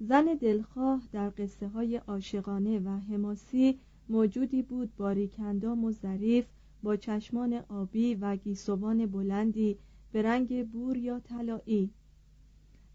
زن 0.01 0.25
دلخواه 0.41 1.03
در 1.13 1.33
قصه 1.39 1.69
های 1.69 1.97
عاشقانه 1.97 2.79
و 2.79 2.89
حماسی 2.89 3.79
موجودی 4.09 4.63
بود 4.63 4.97
باریکندام 4.97 5.85
و 5.85 5.93
ظریف 5.93 6.47
با 6.83 6.97
چشمان 6.97 7.55
آبی 7.69 8.15
و 8.15 8.37
گیسوان 8.37 9.07
بلندی 9.07 9.79
به 10.13 10.23
رنگ 10.23 10.71
بور 10.71 10.97
یا 10.97 11.21
طلایی. 11.21 11.91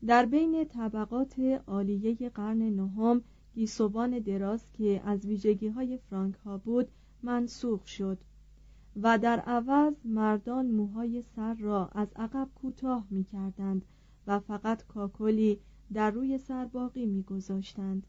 در 0.05 0.25
بین 0.25 0.65
طبقات 0.65 1.39
عالیه 1.67 2.29
قرن 2.29 2.61
نهم 2.61 3.21
گیسوان 3.55 4.19
دراز 4.19 4.65
که 4.73 5.01
از 5.05 5.25
ویژگی 5.25 5.67
های 5.67 5.97
فرانک 5.97 6.35
ها 6.35 6.57
بود 6.57 6.87
منسوخ 7.23 7.87
شد 7.87 8.17
و 9.01 9.17
در 9.17 9.39
عوض 9.39 9.93
مردان 10.05 10.71
موهای 10.71 11.23
سر 11.35 11.53
را 11.53 11.87
از 11.87 12.07
عقب 12.15 12.49
کوتاه 12.55 13.07
می 13.09 13.23
کردند 13.23 13.85
و 14.27 14.39
فقط 14.39 14.87
کاکلی 14.87 15.59
در 15.93 16.11
روی 16.11 16.37
سر 16.37 16.65
باقی 16.65 17.05
می 17.05 17.23
گذاشتند. 17.23 18.07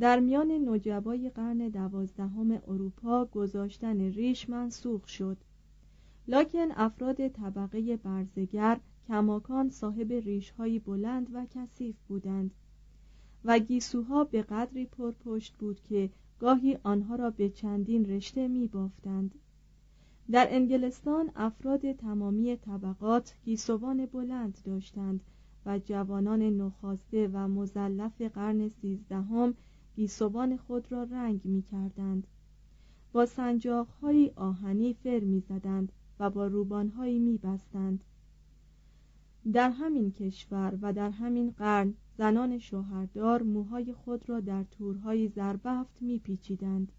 در 0.00 0.20
میان 0.20 0.50
نجبای 0.68 1.30
قرن 1.30 1.68
دوازدهم 1.68 2.50
اروپا 2.50 3.24
گذاشتن 3.24 4.00
ریش 4.00 4.48
منسوخ 4.48 5.08
شد 5.08 5.36
لکن 6.28 6.68
افراد 6.70 7.28
طبقه 7.28 7.96
برزگر 7.96 8.80
کماکان 9.08 9.70
صاحب 9.70 10.12
ریشهایی 10.12 10.78
بلند 10.78 11.30
و 11.32 11.46
کثیف 11.50 11.96
بودند 12.08 12.50
و 13.44 13.58
گیسوها 13.58 14.24
به 14.24 14.42
قدری 14.42 14.86
پرپشت 14.86 15.54
بود 15.56 15.80
که 15.80 16.10
گاهی 16.38 16.78
آنها 16.82 17.14
را 17.14 17.30
به 17.30 17.48
چندین 17.48 18.04
رشته 18.04 18.48
می 18.48 18.68
بافتند 18.68 19.34
در 20.30 20.46
انگلستان 20.50 21.30
افراد 21.36 21.92
تمامی 21.92 22.56
طبقات 22.56 23.34
گیسوان 23.44 24.06
بلند 24.06 24.58
داشتند 24.64 25.20
و 25.66 25.78
جوانان 25.78 26.42
نخواسته 26.42 27.30
و 27.32 27.48
مزلف 27.48 28.22
قرن 28.22 28.68
سیزدهم 28.68 29.54
گیسوان 29.96 30.56
خود 30.56 30.92
را 30.92 31.02
رنگ 31.02 31.40
می 31.44 31.62
کردند 31.62 32.26
با 33.12 33.26
سنجاقهایی 33.26 34.30
آهنی 34.36 34.94
فر 34.94 35.20
می 35.20 35.40
زدند 35.40 35.92
و 36.20 36.30
با 36.30 36.46
روبانهایی 36.46 37.18
می 37.18 37.38
بستند 37.38 38.04
در 39.52 39.70
همین 39.70 40.12
کشور 40.12 40.78
و 40.82 40.92
در 40.92 41.10
همین 41.10 41.50
قرن 41.50 41.94
زنان 42.18 42.58
شوهردار 42.58 43.42
موهای 43.42 43.92
خود 43.92 44.28
را 44.28 44.40
در 44.40 44.64
تورهای 44.64 45.28
زربفت 45.28 46.02
میپیچیدند. 46.02 46.92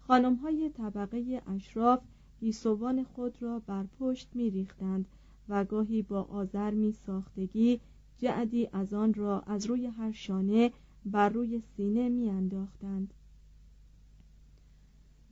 خانمهای 0.00 0.70
طبقه 0.70 1.42
اشراف 1.46 2.00
گیسوان 2.40 3.04
خود 3.04 3.42
را 3.42 3.58
بر 3.58 3.86
پشت 3.98 4.28
میریختند 4.34 5.06
و 5.48 5.64
گاهی 5.64 6.02
با 6.02 6.22
آزرمی 6.22 6.92
ساختگی 6.92 7.80
جعدی 8.18 8.68
از 8.72 8.94
آن 8.94 9.14
را 9.14 9.40
از 9.40 9.66
روی 9.66 9.86
هر 9.86 10.12
شانه 10.12 10.70
بر 11.06 11.28
روی 11.28 11.62
سینه 11.76 12.08
میانداختند 12.08 13.14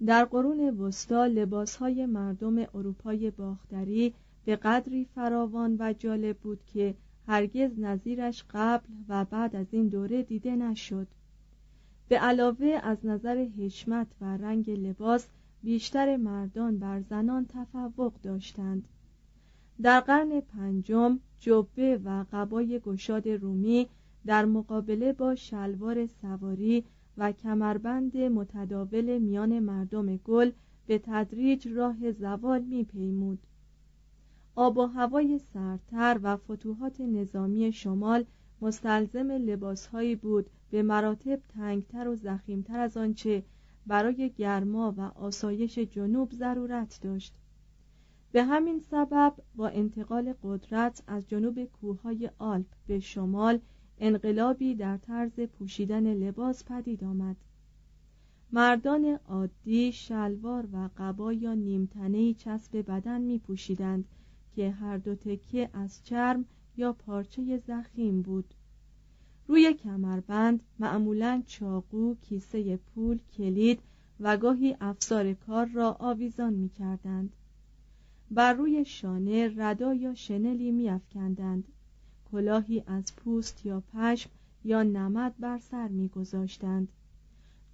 در 0.06 0.24
قرون 0.24 0.60
وسطا 0.70 1.26
لباسهای 1.26 2.06
مردم 2.06 2.58
اروپای 2.74 3.30
باختری 3.30 4.14
به 4.44 4.56
قدری 4.56 5.04
فراوان 5.14 5.76
و 5.78 5.92
جالب 5.92 6.36
بود 6.36 6.64
که 6.64 6.94
هرگز 7.26 7.78
نظیرش 7.78 8.44
قبل 8.50 8.88
و 9.08 9.24
بعد 9.24 9.56
از 9.56 9.66
این 9.70 9.88
دوره 9.88 10.22
دیده 10.22 10.56
نشد. 10.56 11.06
به 12.08 12.18
علاوه 12.18 12.80
از 12.82 12.98
نظر 13.06 13.36
حشمت 13.58 14.06
و 14.20 14.36
رنگ 14.36 14.70
لباس 14.70 15.26
بیشتر 15.62 16.16
مردان 16.16 16.78
بر 16.78 17.00
زنان 17.00 17.46
تفوق 17.46 18.12
داشتند. 18.22 18.88
در 19.82 20.00
قرن 20.00 20.40
پنجم 20.40 21.18
جبه 21.38 22.00
و 22.04 22.24
قبای 22.32 22.78
گشاد 22.78 23.28
رومی 23.28 23.86
در 24.26 24.44
مقابله 24.44 25.12
با 25.12 25.34
شلوار 25.34 26.06
سواری 26.06 26.84
و 27.18 27.32
کمربند 27.32 28.16
متداول 28.16 29.18
میان 29.18 29.58
مردم 29.58 30.16
گل 30.16 30.50
به 30.86 30.98
تدریج 30.98 31.68
راه 31.68 32.12
زوال 32.12 32.62
میپیمود. 32.62 33.38
آب 34.54 34.78
و 34.78 34.86
هوای 34.86 35.38
سردتر 35.38 36.20
و 36.22 36.36
فتوحات 36.36 37.00
نظامی 37.00 37.72
شمال 37.72 38.24
مستلزم 38.60 39.30
لباسهایی 39.30 40.16
بود 40.16 40.50
به 40.70 40.82
مراتب 40.82 41.40
تنگتر 41.48 42.08
و 42.08 42.16
زخیمتر 42.16 42.80
از 42.80 42.96
آنچه 42.96 43.42
برای 43.86 44.30
گرما 44.36 44.94
و 44.96 45.00
آسایش 45.00 45.78
جنوب 45.78 46.32
ضرورت 46.32 47.00
داشت. 47.02 47.34
به 48.32 48.44
همین 48.44 48.80
سبب 48.80 49.34
با 49.56 49.68
انتقال 49.68 50.34
قدرت 50.42 51.02
از 51.06 51.28
جنوب 51.28 51.64
کوههای 51.64 52.30
آلپ 52.38 52.66
به 52.86 53.00
شمال 53.00 53.60
انقلابی 53.98 54.74
در 54.74 54.96
طرز 54.96 55.40
پوشیدن 55.40 56.14
لباس 56.14 56.64
پدید 56.64 57.04
آمد 57.04 57.36
مردان 58.52 59.18
عادی 59.28 59.92
شلوار 59.92 60.68
و 60.72 60.88
قبا 60.96 61.32
یا 61.32 61.54
نیمتنهی 61.54 62.34
چسب 62.34 62.76
بدن 62.76 63.20
می 63.20 63.38
پوشیدند 63.38 64.04
که 64.56 64.70
هر 64.70 64.96
دو 64.96 65.14
تکه 65.14 65.70
از 65.72 66.04
چرم 66.04 66.44
یا 66.76 66.92
پارچه 66.92 67.56
زخیم 67.56 68.22
بود 68.22 68.54
روی 69.46 69.74
کمربند 69.74 70.62
معمولا 70.78 71.42
چاقو، 71.46 72.14
کیسه 72.14 72.76
پول، 72.76 73.18
کلید 73.36 73.80
و 74.20 74.36
گاهی 74.36 74.76
افسار 74.80 75.32
کار 75.32 75.66
را 75.66 75.96
آویزان 76.00 76.54
می 76.54 76.68
کردند. 76.68 77.36
بر 78.30 78.52
روی 78.52 78.84
شانه 78.84 79.52
ردا 79.56 79.94
یا 79.94 80.14
شنلی 80.14 80.70
می 80.70 80.90
افکندند. 80.90 81.64
کلاهی 82.32 82.82
از 82.86 83.16
پوست 83.16 83.66
یا 83.66 83.82
پشم 83.92 84.30
یا 84.64 84.82
نمد 84.82 85.34
بر 85.38 85.58
سر 85.58 85.88
می 85.88 86.08
گذاشتند. 86.08 86.88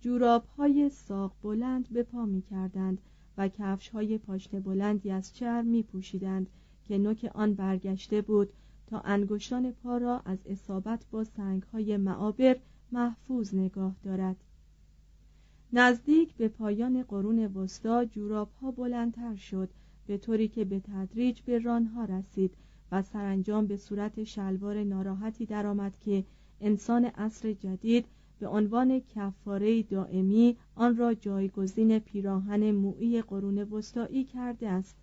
جوراب 0.01 0.45
های 0.59 0.91
ساق 0.91 1.33
بلند 1.43 1.89
به 1.89 2.03
پا 2.03 2.27
می 2.27 2.43
کردند 2.43 2.99
و 3.39 3.49
کفش 3.49 3.89
های 3.89 4.19
پاشنه 4.19 4.61
بلندی 4.61 5.11
از 5.11 5.35
چرم 5.35 5.67
می 5.67 5.83
پوشیدند 5.83 6.47
که 6.85 6.99
نوک 6.99 7.31
آن 7.35 7.55
برگشته 7.55 8.23
بود 8.23 8.53
تا 8.87 9.01
انگشتان 9.01 9.73
پا 9.73 9.99
را 9.99 10.23
از 10.25 10.39
اصابت 10.47 11.05
با 11.11 11.25
های 11.73 11.97
معابر 11.97 12.57
محفوظ 12.93 13.55
نگاه 13.55 13.97
دارد 14.03 14.37
نزدیک 15.73 16.35
به 16.35 16.49
پایان 16.49 17.03
قرون 17.03 17.47
وسطا 17.47 18.05
جوراب 18.05 18.51
ها 18.63 18.71
بلندتر 18.71 19.37
شد 19.37 19.71
به 20.07 20.19
طوری 20.19 20.49
که 20.49 20.65
به 20.65 20.81
تدریج 20.81 21.41
به 21.41 21.59
رانها 21.59 22.05
رسید 22.05 22.55
و 22.93 23.03
سرانجام 23.03 23.67
به 23.67 23.77
صورت 23.77 24.25
شلوار 24.25 24.85
ناراحتی 24.85 25.47
درآمد 25.47 25.99
که 25.99 26.25
انسان 26.61 27.05
عصر 27.05 27.53
جدید 27.53 28.07
به 28.39 28.49
عنوان 28.49 29.01
کفاره 29.01 29.83
دائمی 29.83 30.57
آن 30.75 30.97
را 30.97 31.15
جایگزین 31.15 31.99
پیراهن 31.99 32.71
مویی 32.71 33.23
قرون 33.23 33.59
وسطایی 33.59 34.25
کرده 34.25 34.69
است. 34.69 34.97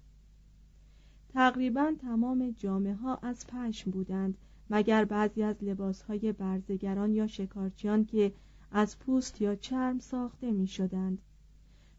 تقریبا 1.34 1.94
تمام 2.02 2.52
جامعه 2.58 2.94
ها 2.94 3.16
از 3.16 3.48
پشم 3.48 3.92
بودند 3.92 4.38
مگر 4.70 5.06
بعضی 5.06 5.44
از 5.44 5.64
لباس 5.64 6.02
های 6.02 6.32
برزگران 6.32 7.14
یا 7.14 7.28
شکارچیان 7.28 8.06
که 8.06 8.34
از 8.72 9.00
پوست 9.00 9.42
یا 9.42 9.56
چرم 9.56 10.00
ساخته 10.00 10.52
می 10.52 10.68
شدند 10.68 11.22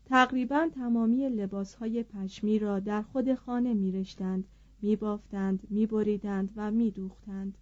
تقریبا 0.04 0.68
تمامی 0.74 1.28
لباس 1.28 1.74
های 1.74 2.02
پشمی 2.02 2.58
را 2.58 2.80
در 2.80 3.02
خود 3.02 3.34
خانه 3.34 3.74
می 3.74 3.92
رشتند 3.92 4.44
می 4.82 4.96
بافتند 4.96 5.60
می 5.70 5.86
بریدند 5.86 6.50
و 6.56 6.70
می 6.70 6.90
دوختند 6.90 7.58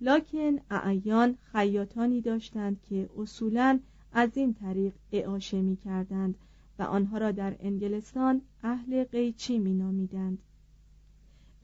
لکن 0.00 0.58
اعیان 0.70 1.36
خیاطانی 1.52 2.20
داشتند 2.20 2.80
که 2.82 3.08
اصولا 3.18 3.80
از 4.12 4.30
این 4.34 4.54
طریق 4.54 4.92
اعاشه 5.12 5.62
می 5.62 5.76
کردند 5.76 6.34
و 6.78 6.82
آنها 6.82 7.18
را 7.18 7.32
در 7.32 7.56
انگلستان 7.60 8.40
اهل 8.62 9.04
قیچی 9.04 9.58
می 9.58 9.74
نامیدند. 9.74 10.38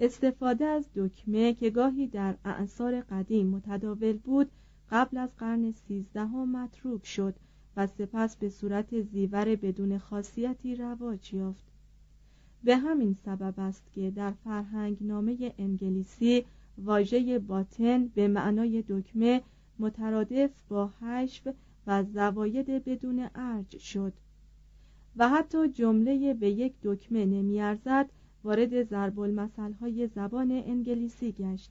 استفاده 0.00 0.64
از 0.64 0.86
دکمه 0.94 1.54
که 1.54 1.70
گاهی 1.70 2.06
در 2.06 2.36
اعثار 2.44 3.00
قدیم 3.00 3.46
متداول 3.46 4.12
بود 4.12 4.50
قبل 4.90 5.18
از 5.18 5.36
قرن 5.38 5.72
سیزدهم 5.72 6.56
متروک 6.56 7.06
شد 7.06 7.34
و 7.76 7.86
سپس 7.86 8.36
به 8.36 8.48
صورت 8.48 9.00
زیور 9.00 9.56
بدون 9.56 9.98
خاصیتی 9.98 10.76
رواج 10.76 11.34
یافت. 11.34 11.64
به 12.64 12.76
همین 12.76 13.16
سبب 13.24 13.54
است 13.58 13.82
که 13.92 14.10
در 14.10 14.30
فرهنگ 14.30 14.96
نامه 15.00 15.54
انگلیسی 15.58 16.44
واژه 16.78 17.38
باتن 17.38 18.06
به 18.06 18.28
معنای 18.28 18.84
دکمه 18.88 19.42
مترادف 19.78 20.50
با 20.68 20.90
حشو 21.00 21.52
و 21.86 22.04
زواید 22.04 22.66
بدون 22.66 23.30
ارج 23.34 23.78
شد 23.78 24.12
و 25.16 25.28
حتی 25.28 25.68
جمله 25.68 26.34
به 26.34 26.50
یک 26.50 26.72
دکمه 26.82 27.24
نمیارزد 27.26 28.10
وارد 28.44 28.82
ضرب 28.82 29.18
های 29.80 30.06
زبان 30.06 30.50
انگلیسی 30.50 31.32
گشت. 31.32 31.70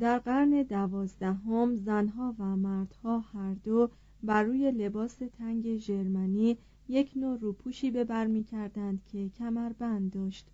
در 0.00 0.18
قرن 0.18 0.62
دوازدهم 0.62 1.76
زنها 1.76 2.34
و 2.38 2.56
مردها 2.56 3.18
هر 3.18 3.54
دو 3.54 3.90
بر 4.22 4.42
روی 4.42 4.70
لباس 4.70 5.16
تنگ 5.38 5.76
ژرمنی 5.76 6.58
یک 6.88 7.12
نوع 7.16 7.38
روپوشی 7.38 7.90
به 7.90 8.04
بر 8.04 8.42
کردند 8.42 9.02
که 9.04 9.28
کمربند 9.28 10.12
داشت 10.12 10.50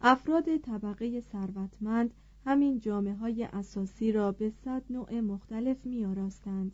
افراد 0.00 0.56
طبقه 0.56 1.20
ثروتمند 1.20 2.14
همین 2.44 2.78
جامعه 2.78 3.14
های 3.14 3.44
اساسی 3.44 4.12
را 4.12 4.32
به 4.32 4.52
صد 4.64 4.82
نوع 4.90 5.20
مختلف 5.20 5.86
می 5.86 6.04
آراستند. 6.04 6.72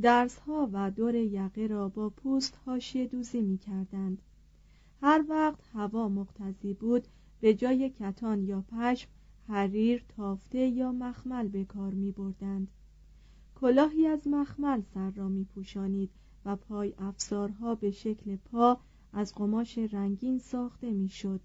درس 0.00 0.38
ها 0.38 0.70
و 0.72 0.90
دور 0.90 1.14
یقه 1.14 1.66
را 1.66 1.88
با 1.88 2.10
پوست 2.10 2.56
هاشی 2.56 3.06
دوزی 3.06 3.40
می 3.40 3.58
کردند. 3.58 4.22
هر 5.02 5.24
وقت 5.28 5.60
هوا 5.72 6.08
مقتضی 6.08 6.74
بود 6.74 7.06
به 7.40 7.54
جای 7.54 7.90
کتان 7.90 8.42
یا 8.42 8.64
پشم 8.72 9.08
حریر 9.50 10.04
تافته 10.08 10.58
یا 10.58 10.92
مخمل 10.92 11.48
به 11.48 11.64
کار 11.64 11.94
می 11.94 12.12
بردند. 12.12 12.68
کلاهی 13.54 14.06
از 14.06 14.26
مخمل 14.26 14.82
سر 14.94 15.10
را 15.10 15.28
می 15.28 15.44
پوشانید 15.44 16.10
و 16.44 16.56
پای 16.56 16.94
افزارها 16.98 17.74
به 17.74 17.90
شکل 17.90 18.36
پا 18.36 18.80
از 19.12 19.34
قماش 19.34 19.78
رنگین 19.78 20.38
ساخته 20.38 20.92
می 20.92 21.08
شد. 21.08 21.40